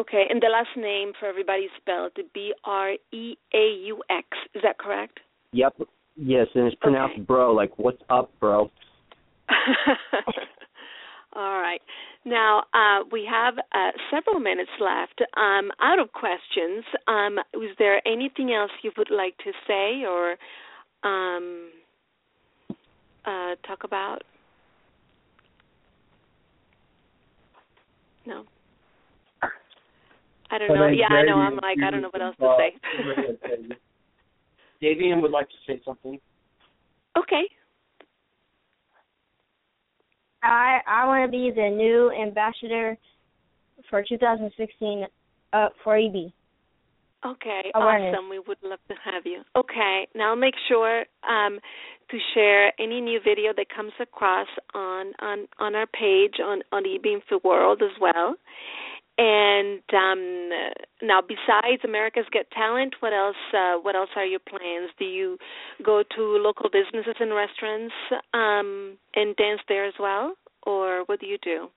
Okay, 0.00 0.24
and 0.30 0.40
the 0.42 0.46
last 0.48 0.74
name 0.74 1.12
for 1.20 1.26
everybody 1.26 1.64
is 1.64 1.70
spelled 1.78 2.12
B 2.32 2.54
R 2.64 2.92
E 3.12 3.36
A 3.52 3.66
U 3.86 4.02
X. 4.08 4.26
Is 4.54 4.62
that 4.62 4.78
correct? 4.78 5.20
yep 5.52 5.74
yes 6.16 6.46
and 6.54 6.66
it's 6.66 6.76
pronounced 6.76 7.14
Okay. 7.14 7.22
bro 7.22 7.52
like 7.52 7.78
what's 7.78 8.02
up 8.08 8.30
bro 8.40 8.70
All 11.34 11.60
right. 11.60 11.80
Now 12.24 12.64
uh, 12.74 13.04
we 13.10 13.26
have 13.30 13.54
uh, 13.58 13.90
several 14.10 14.38
minutes 14.40 14.70
left. 14.80 15.20
Um, 15.36 15.70
out 15.80 15.98
of 15.98 16.12
questions, 16.12 16.84
um, 17.08 17.38
is 17.54 17.74
there 17.78 18.06
anything 18.06 18.52
else 18.52 18.70
you 18.82 18.92
would 18.98 19.10
like 19.10 19.36
to 19.38 19.52
say 19.66 20.04
or 20.06 20.36
um, 21.04 21.70
uh, 23.24 23.54
talk 23.66 23.84
about? 23.84 24.22
No. 28.26 28.44
I 30.50 30.58
don't 30.58 30.68
know. 30.68 30.88
Yeah, 30.88 31.06
I 31.10 31.22
know. 31.24 31.36
I'm 31.36 31.56
like, 31.56 31.78
I 31.84 31.90
don't 31.90 32.02
know 32.02 32.10
what 32.10 32.22
else 32.22 32.36
to 32.38 32.56
say. 32.58 33.76
Davian 34.82 35.22
would 35.22 35.30
like 35.30 35.48
to 35.48 35.54
say 35.66 35.80
something. 35.84 36.18
okay. 37.16 37.42
I 40.42 40.80
I 40.86 41.06
want 41.06 41.24
to 41.24 41.30
be 41.30 41.50
the 41.54 41.70
new 41.70 42.10
ambassador 42.10 42.98
for 43.88 44.02
2016 44.06 45.06
uh, 45.52 45.68
for 45.84 45.96
EB. 45.96 46.32
Okay, 47.24 47.70
Awareness. 47.74 48.16
awesome. 48.16 48.28
We 48.28 48.40
would 48.40 48.58
love 48.64 48.80
to 48.88 48.94
have 49.04 49.24
you. 49.24 49.42
Okay, 49.56 50.08
now 50.14 50.34
make 50.34 50.54
sure 50.68 51.04
um, 51.28 51.60
to 52.10 52.18
share 52.34 52.72
any 52.80 53.00
new 53.00 53.20
video 53.24 53.52
that 53.56 53.66
comes 53.74 53.92
across 54.00 54.48
on 54.74 55.12
on 55.20 55.46
on 55.60 55.74
our 55.76 55.86
page 55.86 56.34
on 56.44 56.62
on 56.72 56.84
eBeam 56.84 57.20
for 57.28 57.38
World 57.44 57.80
as 57.82 57.96
well. 58.00 58.34
And 59.18 59.82
um, 59.92 60.50
now, 61.02 61.20
besides 61.20 61.82
America's 61.84 62.24
Get 62.32 62.50
Talent, 62.50 62.94
what 63.00 63.12
else? 63.12 63.36
Uh, 63.52 63.74
what 63.82 63.94
else 63.94 64.08
are 64.16 64.24
your 64.24 64.40
plans? 64.40 64.90
Do 64.98 65.04
you 65.04 65.36
go 65.84 66.02
to 66.16 66.22
local 66.22 66.70
businesses 66.70 67.14
and 67.20 67.32
restaurants 67.32 67.94
um, 68.34 68.96
and 69.14 69.36
dance 69.36 69.60
there 69.68 69.86
as 69.86 69.94
well, 70.00 70.34
or 70.66 71.04
what 71.06 71.20
do 71.20 71.26
you 71.26 71.38
do? 71.42 71.68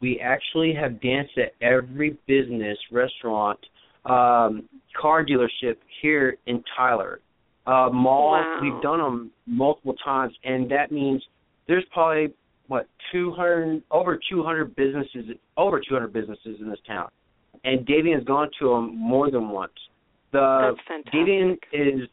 We 0.00 0.18
actually 0.18 0.74
have 0.74 1.00
danced 1.00 1.38
at 1.38 1.52
every 1.60 2.16
business, 2.26 2.78
restaurant, 2.90 3.58
um, 4.06 4.68
car 5.00 5.24
dealership 5.24 5.76
here 6.02 6.36
in 6.46 6.62
Tyler. 6.76 7.20
Uh, 7.66 7.88
malls, 7.90 8.44
Wow. 8.44 8.58
we've 8.62 8.82
done 8.82 8.98
them 8.98 9.30
multiple 9.46 9.94
times, 10.04 10.34
and 10.44 10.70
that 10.70 10.92
means 10.92 11.22
there's 11.66 11.84
probably 11.92 12.32
what 12.68 12.86
200 13.12 13.82
over 13.90 14.18
200 14.30 14.76
businesses 14.76 15.24
over 15.56 15.80
200 15.80 16.12
businesses 16.12 16.56
in 16.60 16.68
this 16.68 16.78
town, 16.86 17.08
and 17.64 17.86
Davion's 17.86 18.24
gone 18.24 18.50
to 18.58 18.68
them 18.68 18.96
more 18.98 19.30
than 19.30 19.48
once. 19.48 19.72
The. 20.32 20.74
Davion 21.14 21.56
is 21.72 22.08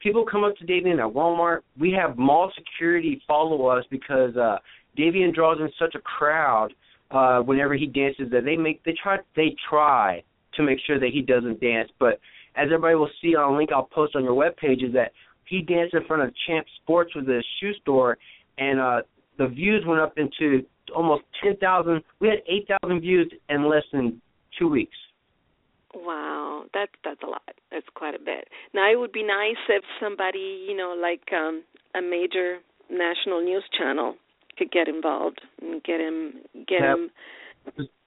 people 0.00 0.24
come 0.24 0.44
up 0.44 0.56
to 0.58 0.64
Davion 0.64 0.98
at 1.04 1.12
Walmart. 1.12 1.60
We 1.78 1.90
have 1.92 2.16
mall 2.18 2.52
security 2.56 3.20
follow 3.26 3.66
us 3.66 3.84
because 3.90 4.36
uh 4.36 4.58
Davion 4.96 5.34
draws 5.34 5.58
in 5.60 5.70
such 5.78 5.94
a 5.96 6.00
crowd 6.00 6.72
uh 7.10 7.40
whenever 7.40 7.74
he 7.74 7.86
dances 7.86 8.30
that 8.30 8.44
they 8.44 8.56
make 8.56 8.84
they 8.84 8.94
try 9.02 9.16
they 9.34 9.56
try 9.68 10.22
to 10.56 10.62
make 10.62 10.78
sure 10.86 10.98
that 10.98 11.10
he 11.12 11.22
doesn't 11.22 11.60
dance. 11.60 11.90
But 11.98 12.20
as 12.56 12.66
everybody 12.66 12.94
will 12.94 13.10
see 13.22 13.34
on 13.36 13.54
a 13.54 13.56
link 13.56 13.70
I'll 13.72 13.84
post 13.84 14.16
on 14.16 14.24
your 14.24 14.34
webpage 14.34 14.84
is 14.84 14.92
that 14.94 15.12
he 15.44 15.62
danced 15.62 15.94
in 15.94 16.04
front 16.06 16.22
of 16.22 16.32
Champ 16.46 16.66
Sports 16.82 17.14
with 17.14 17.28
a 17.28 17.42
shoe 17.60 17.72
store 17.82 18.18
and 18.58 18.80
uh 18.80 19.02
the 19.38 19.46
views 19.46 19.84
went 19.86 20.00
up 20.00 20.14
into 20.16 20.64
almost 20.94 21.22
ten 21.42 21.56
thousand 21.56 22.02
we 22.20 22.28
had 22.28 22.38
eight 22.48 22.66
thousand 22.68 23.00
views 23.00 23.30
in 23.48 23.68
less 23.68 23.84
than 23.92 24.20
two 24.58 24.68
weeks. 24.68 24.96
Wow, 25.94 26.64
that's 26.74 26.92
that's 27.04 27.22
a 27.22 27.26
lot. 27.26 27.42
That's 27.70 27.86
quite 27.94 28.14
a 28.14 28.18
bit. 28.18 28.48
Now 28.74 28.90
it 28.90 28.98
would 28.98 29.12
be 29.12 29.22
nice 29.22 29.56
if 29.68 29.84
somebody, 30.00 30.64
you 30.68 30.76
know, 30.76 30.94
like 31.00 31.32
um 31.32 31.62
a 31.94 32.02
major 32.02 32.58
national 32.90 33.42
news 33.42 33.64
channel 33.76 34.14
could 34.58 34.70
get 34.70 34.88
involved 34.88 35.40
and 35.60 35.82
get 35.84 36.00
him 36.00 36.34
get 36.66 36.80
Yep. 36.80 36.96
him 36.96 37.10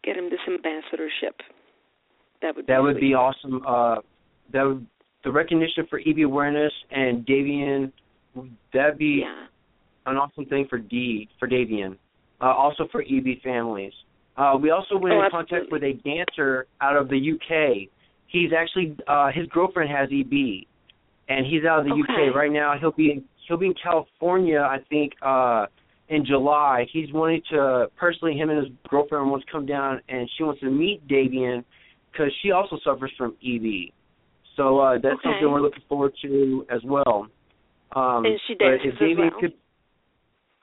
get 0.03 0.17
him 0.17 0.29
this 0.29 0.39
ambassadorship. 0.47 1.41
That 2.41 2.56
would 2.56 2.65
be 2.65 2.73
That 2.73 2.82
would 2.82 2.99
be 2.99 3.13
awesome. 3.13 3.62
Uh, 3.65 3.95
that 4.54 4.63
would, 4.63 4.86
the 5.23 5.32
recognition 5.32 5.86
for 5.89 5.99
EB 5.99 6.19
awareness 6.25 6.71
and 6.91 7.25
Davion. 7.25 7.91
That'd 8.73 8.97
be 8.97 9.23
yeah. 9.23 9.45
an 10.06 10.17
awesome 10.17 10.45
thing 10.45 10.67
for 10.69 10.78
D 10.78 11.28
for 11.39 11.47
Davion. 11.47 11.97
Uh, 12.41 12.45
also 12.45 12.88
for 12.91 13.02
EB 13.02 13.41
families. 13.43 13.91
Uh, 14.38 14.58
we 14.62 14.69
also 14.69 14.97
went 14.97 15.15
Oh, 15.15 15.25
in 15.25 15.32
contact 15.32 15.65
with 15.71 15.84
a 15.84 15.93
dancer 16.06 16.67
out 16.80 16.95
of 16.95 17.10
the 17.10 17.17
UK. 17.17 17.89
He's 18.28 18.52
actually 18.58 18.95
uh, 19.08 19.32
his 19.34 19.45
girlfriend 19.47 19.91
has 19.91 20.08
EB, 20.10 20.65
and 21.28 21.45
he's 21.45 21.65
out 21.65 21.80
of 21.80 21.86
the 21.86 21.91
Okay. 21.91 22.30
UK 22.30 22.36
right 22.36 22.52
now. 22.52 22.75
He'll 22.80 22.93
be 22.93 23.12
in, 23.12 23.23
he'll 23.47 23.58
be 23.58 23.65
in 23.65 23.73
California, 23.84 24.62
I 24.62 24.78
think, 24.89 25.13
uh, 25.21 25.65
in 26.08 26.25
July. 26.25 26.88
He's 26.93 27.12
wanting 27.12 27.41
to 27.49 27.88
personally 27.97 28.38
him 28.38 28.49
and 28.49 28.63
his 28.63 28.73
girlfriend 28.88 29.30
wants 29.30 29.45
to 29.45 29.52
come 29.52 29.65
down, 29.65 29.99
and 30.08 30.30
she 30.38 30.43
wants 30.43 30.62
to 30.62 30.69
meet 30.69 31.06
Davion 31.10 31.65
because 32.11 32.31
she 32.41 32.51
also 32.51 32.77
suffers 32.83 33.11
from 33.17 33.35
EB. 33.45 33.91
So 34.55 34.79
uh, 34.79 34.93
that's 34.95 35.15
Okay. 35.15 35.19
something 35.23 35.51
we're 35.51 35.61
looking 35.61 35.83
forward 35.87 36.13
to 36.21 36.65
as 36.69 36.81
well. 36.83 37.27
Um, 37.95 38.25
And 38.25 38.39
she 38.47 38.55
but 38.55 38.65
dances 38.65 38.93
if 38.99 39.11
as 39.11 39.17
well? 39.17 39.29
could, 39.39 39.53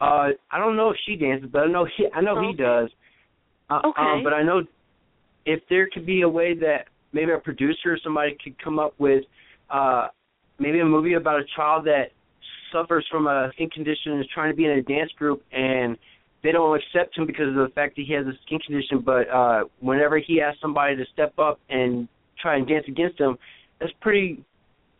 uh, 0.00 0.28
I 0.50 0.58
don't 0.58 0.76
know 0.76 0.90
if 0.90 0.96
she 1.06 1.16
dances, 1.16 1.48
but 1.50 1.62
I 1.62 1.66
know 1.66 1.86
he, 1.96 2.06
I 2.14 2.20
know 2.20 2.48
he 2.48 2.54
does. 2.54 2.90
Uh, 3.70 3.80
Okay. 3.84 4.02
Um, 4.02 4.22
but 4.22 4.32
I 4.32 4.42
know 4.42 4.62
if 5.44 5.60
there 5.70 5.88
could 5.92 6.06
be 6.06 6.22
a 6.22 6.28
way 6.28 6.54
that 6.54 6.86
maybe 7.12 7.32
a 7.32 7.38
producer 7.38 7.92
or 7.94 7.98
somebody 8.02 8.36
could 8.42 8.62
come 8.62 8.78
up 8.78 8.94
with 8.98 9.24
uh, 9.70 10.08
maybe 10.58 10.80
a 10.80 10.84
movie 10.84 11.14
about 11.14 11.40
a 11.40 11.44
child 11.56 11.86
that 11.86 12.12
suffers 12.72 13.06
from 13.10 13.26
a 13.26 13.50
skin 13.54 13.70
condition 13.70 14.12
and 14.12 14.20
is 14.20 14.26
trying 14.32 14.50
to 14.50 14.56
be 14.56 14.64
in 14.64 14.72
a 14.72 14.82
dance 14.82 15.10
group 15.18 15.42
and 15.52 15.96
they 16.42 16.52
don't 16.52 16.78
accept 16.78 17.16
him 17.16 17.26
because 17.26 17.48
of 17.48 17.54
the 17.54 17.68
fact 17.74 17.96
that 17.96 18.04
he 18.06 18.12
has 18.12 18.26
a 18.26 18.32
skin 18.44 18.58
condition 18.66 19.00
but 19.00 19.28
uh 19.30 19.64
whenever 19.80 20.18
he 20.18 20.40
asks 20.40 20.60
somebody 20.60 20.96
to 20.96 21.04
step 21.12 21.36
up 21.38 21.58
and 21.68 22.08
try 22.40 22.56
and 22.56 22.68
dance 22.68 22.84
against 22.88 23.18
him 23.18 23.36
that's 23.80 23.92
pretty 24.00 24.44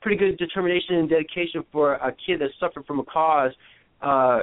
pretty 0.01 0.17
good 0.17 0.37
determination 0.39 0.97
and 0.97 1.09
dedication 1.09 1.65
for 1.73 1.95
a 1.95 2.15
kid 2.27 2.41
that 2.41 2.51
suffered 2.61 2.85
from 2.87 3.01
a 3.01 3.05
cause 3.05 3.53
uh 4.03 4.41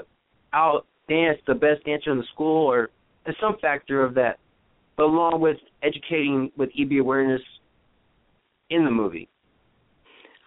out 0.53 0.85
dance 1.09 1.39
the 1.47 1.53
best 1.53 1.83
dancer 1.85 2.11
in 2.11 2.17
the 2.17 2.25
school 2.33 2.65
or 2.65 2.89
some 3.39 3.57
factor 3.61 4.03
of 4.03 4.13
that, 4.15 4.39
along 4.99 5.39
with 5.39 5.57
educating 5.81 6.51
with 6.57 6.69
EB 6.79 6.99
awareness 6.99 7.41
in 8.69 8.85
the 8.85 8.91
movie. 8.91 9.29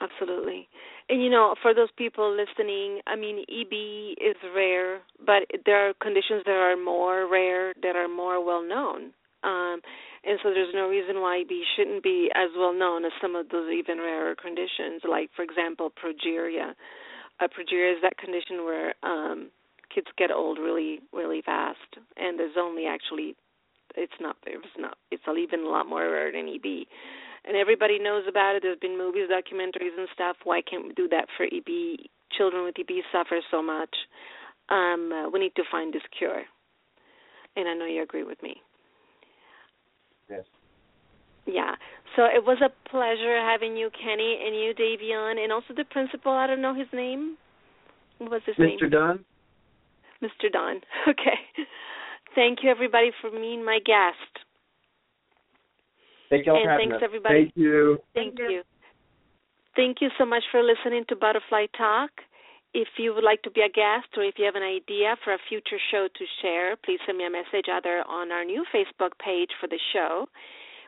Absolutely. 0.00 0.68
And 1.08 1.22
you 1.22 1.30
know, 1.30 1.54
for 1.62 1.72
those 1.72 1.90
people 1.96 2.34
listening, 2.34 3.00
I 3.06 3.14
mean, 3.14 3.44
EB 3.48 4.18
is 4.18 4.36
rare, 4.54 5.00
but 5.24 5.46
there 5.64 5.88
are 5.88 5.94
conditions 5.94 6.42
that 6.46 6.52
are 6.52 6.76
more 6.76 7.30
rare, 7.30 7.74
that 7.82 7.94
are 7.94 8.08
more 8.08 8.44
well 8.44 8.62
known. 8.66 9.12
Um, 9.44 9.80
and 10.24 10.40
so 10.42 10.50
there's 10.50 10.74
no 10.74 10.88
reason 10.88 11.20
why 11.20 11.40
EB 11.40 11.62
shouldn't 11.76 12.02
be 12.02 12.30
as 12.34 12.50
well 12.56 12.72
known 12.74 13.04
as 13.04 13.12
some 13.22 13.36
of 13.36 13.48
those 13.50 13.70
even 13.70 13.98
rarer 13.98 14.34
conditions, 14.34 15.02
like, 15.08 15.30
for 15.36 15.42
example, 15.42 15.92
progeria. 15.92 16.74
Uh, 17.38 17.46
progeria 17.46 17.94
is 17.94 18.02
that 18.02 18.18
condition 18.18 18.64
where 18.64 18.94
um, 19.04 19.50
kids 19.94 20.08
get 20.18 20.32
old 20.32 20.58
really, 20.58 21.00
really 21.12 21.42
fast, 21.42 21.78
and 22.16 22.40
there's 22.40 22.56
only 22.58 22.86
actually, 22.86 23.36
it's 23.94 24.18
not, 24.20 24.36
it's 24.44 24.66
not, 24.76 24.98
it's 25.12 25.22
even 25.38 25.60
a 25.60 25.68
lot 25.68 25.88
more 25.88 26.10
rare 26.10 26.32
than 26.32 26.48
EB 26.48 26.88
and 27.46 27.56
everybody 27.56 27.98
knows 27.98 28.24
about 28.28 28.56
it. 28.56 28.62
There's 28.62 28.78
been 28.78 28.98
movies, 28.98 29.28
documentaries, 29.30 29.96
and 29.96 30.08
stuff. 30.12 30.36
Why 30.44 30.60
can't 30.62 30.84
we 30.84 30.92
do 30.94 31.08
that 31.08 31.26
for 31.36 31.44
EB? 31.44 32.08
Children 32.36 32.64
with 32.64 32.74
EB 32.78 33.02
suffer 33.12 33.38
so 33.50 33.62
much. 33.62 33.94
Um, 34.68 35.12
uh, 35.12 35.30
we 35.30 35.38
need 35.38 35.54
to 35.56 35.62
find 35.70 35.94
this 35.94 36.02
cure. 36.16 36.42
And 37.54 37.68
I 37.68 37.74
know 37.74 37.86
you 37.86 38.02
agree 38.02 38.24
with 38.24 38.42
me. 38.42 38.56
Yes. 40.28 40.44
Yeah. 41.46 41.76
So 42.16 42.24
it 42.24 42.44
was 42.44 42.58
a 42.60 42.70
pleasure 42.88 43.38
having 43.38 43.76
you, 43.76 43.90
Kenny, 43.90 44.38
and 44.44 44.54
you, 44.56 44.74
Davion, 44.74 45.42
and 45.42 45.52
also 45.52 45.72
the 45.76 45.84
principal. 45.84 46.32
I 46.32 46.46
don't 46.46 46.60
know 46.60 46.74
his 46.74 46.88
name. 46.92 47.36
What 48.18 48.30
was 48.30 48.42
his 48.44 48.56
Mr. 48.56 48.66
name? 48.66 48.78
Mr. 48.82 48.90
Don. 48.90 49.24
Mr. 50.22 50.52
Don. 50.52 50.80
Okay. 51.08 51.38
Thank 52.34 52.58
you, 52.62 52.70
everybody, 52.70 53.12
for 53.20 53.30
being 53.30 53.64
my 53.64 53.78
guest. 53.84 54.45
Thank 56.30 56.46
you 56.46 56.54
and 56.54 56.64
for 56.64 56.76
thanks 56.76 56.96
us. 56.96 57.02
everybody. 57.04 57.44
Thank 57.44 57.56
you. 57.56 57.98
Thank 58.14 58.38
you. 58.38 58.62
Thank 59.76 60.00
you 60.00 60.08
so 60.18 60.24
much 60.24 60.42
for 60.50 60.62
listening 60.62 61.04
to 61.08 61.16
Butterfly 61.16 61.66
Talk. 61.76 62.10
If 62.74 62.88
you 62.98 63.14
would 63.14 63.24
like 63.24 63.42
to 63.42 63.50
be 63.50 63.60
a 63.60 63.68
guest 63.68 64.08
or 64.16 64.24
if 64.24 64.34
you 64.38 64.44
have 64.44 64.54
an 64.54 64.62
idea 64.62 65.16
for 65.24 65.32
a 65.32 65.38
future 65.48 65.78
show 65.90 66.08
to 66.08 66.24
share, 66.42 66.76
please 66.84 66.98
send 67.06 67.18
me 67.18 67.26
a 67.26 67.30
message 67.30 67.66
either 67.72 68.02
on 68.08 68.32
our 68.32 68.44
new 68.44 68.64
Facebook 68.74 69.16
page 69.22 69.50
for 69.60 69.66
the 69.66 69.78
show, 69.92 70.26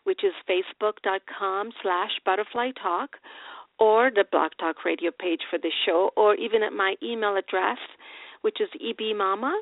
which 0.05 0.21
is 0.25 0.33
facebook.com 0.49 1.71
slash 1.83 2.11
butterfly 2.25 2.71
talk, 2.83 3.17
or 3.79 4.11
the 4.15 4.25
Blog 4.31 4.53
Talk 4.59 4.85
Radio 4.85 5.11
page 5.19 5.41
for 5.49 5.59
the 5.59 5.71
show, 5.87 6.11
or 6.17 6.35
even 6.35 6.63
at 6.63 6.73
my 6.73 6.95
email 7.03 7.37
address, 7.37 7.79
which 8.41 8.59
is 8.61 8.69
ebmama, 8.83 9.53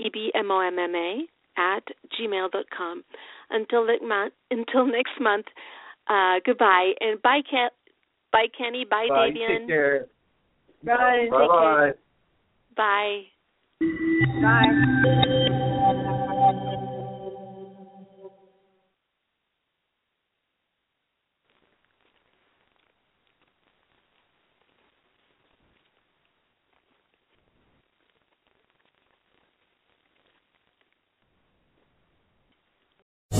E-B-M-O-M-M-A, 0.00 1.26
at 1.56 1.84
gmail.com. 2.18 3.04
Until 3.50 3.86
next 3.86 4.02
month, 4.04 4.34
until 4.50 4.86
next 4.86 5.20
month, 5.20 5.46
uh, 6.08 6.40
goodbye 6.44 6.92
and 7.00 7.20
bye, 7.22 7.42
Ken, 7.48 7.68
bye, 8.32 8.46
Kenny, 8.56 8.84
bye, 8.84 9.06
Bye. 9.08 9.30
Davion. 9.30 9.58
Take 9.58 9.66
care. 9.68 10.06
Bye. 10.84 11.28
Bye 11.30 11.46
bye. 11.46 11.92
Bye. 12.76 13.22
Bye. 14.42 16.32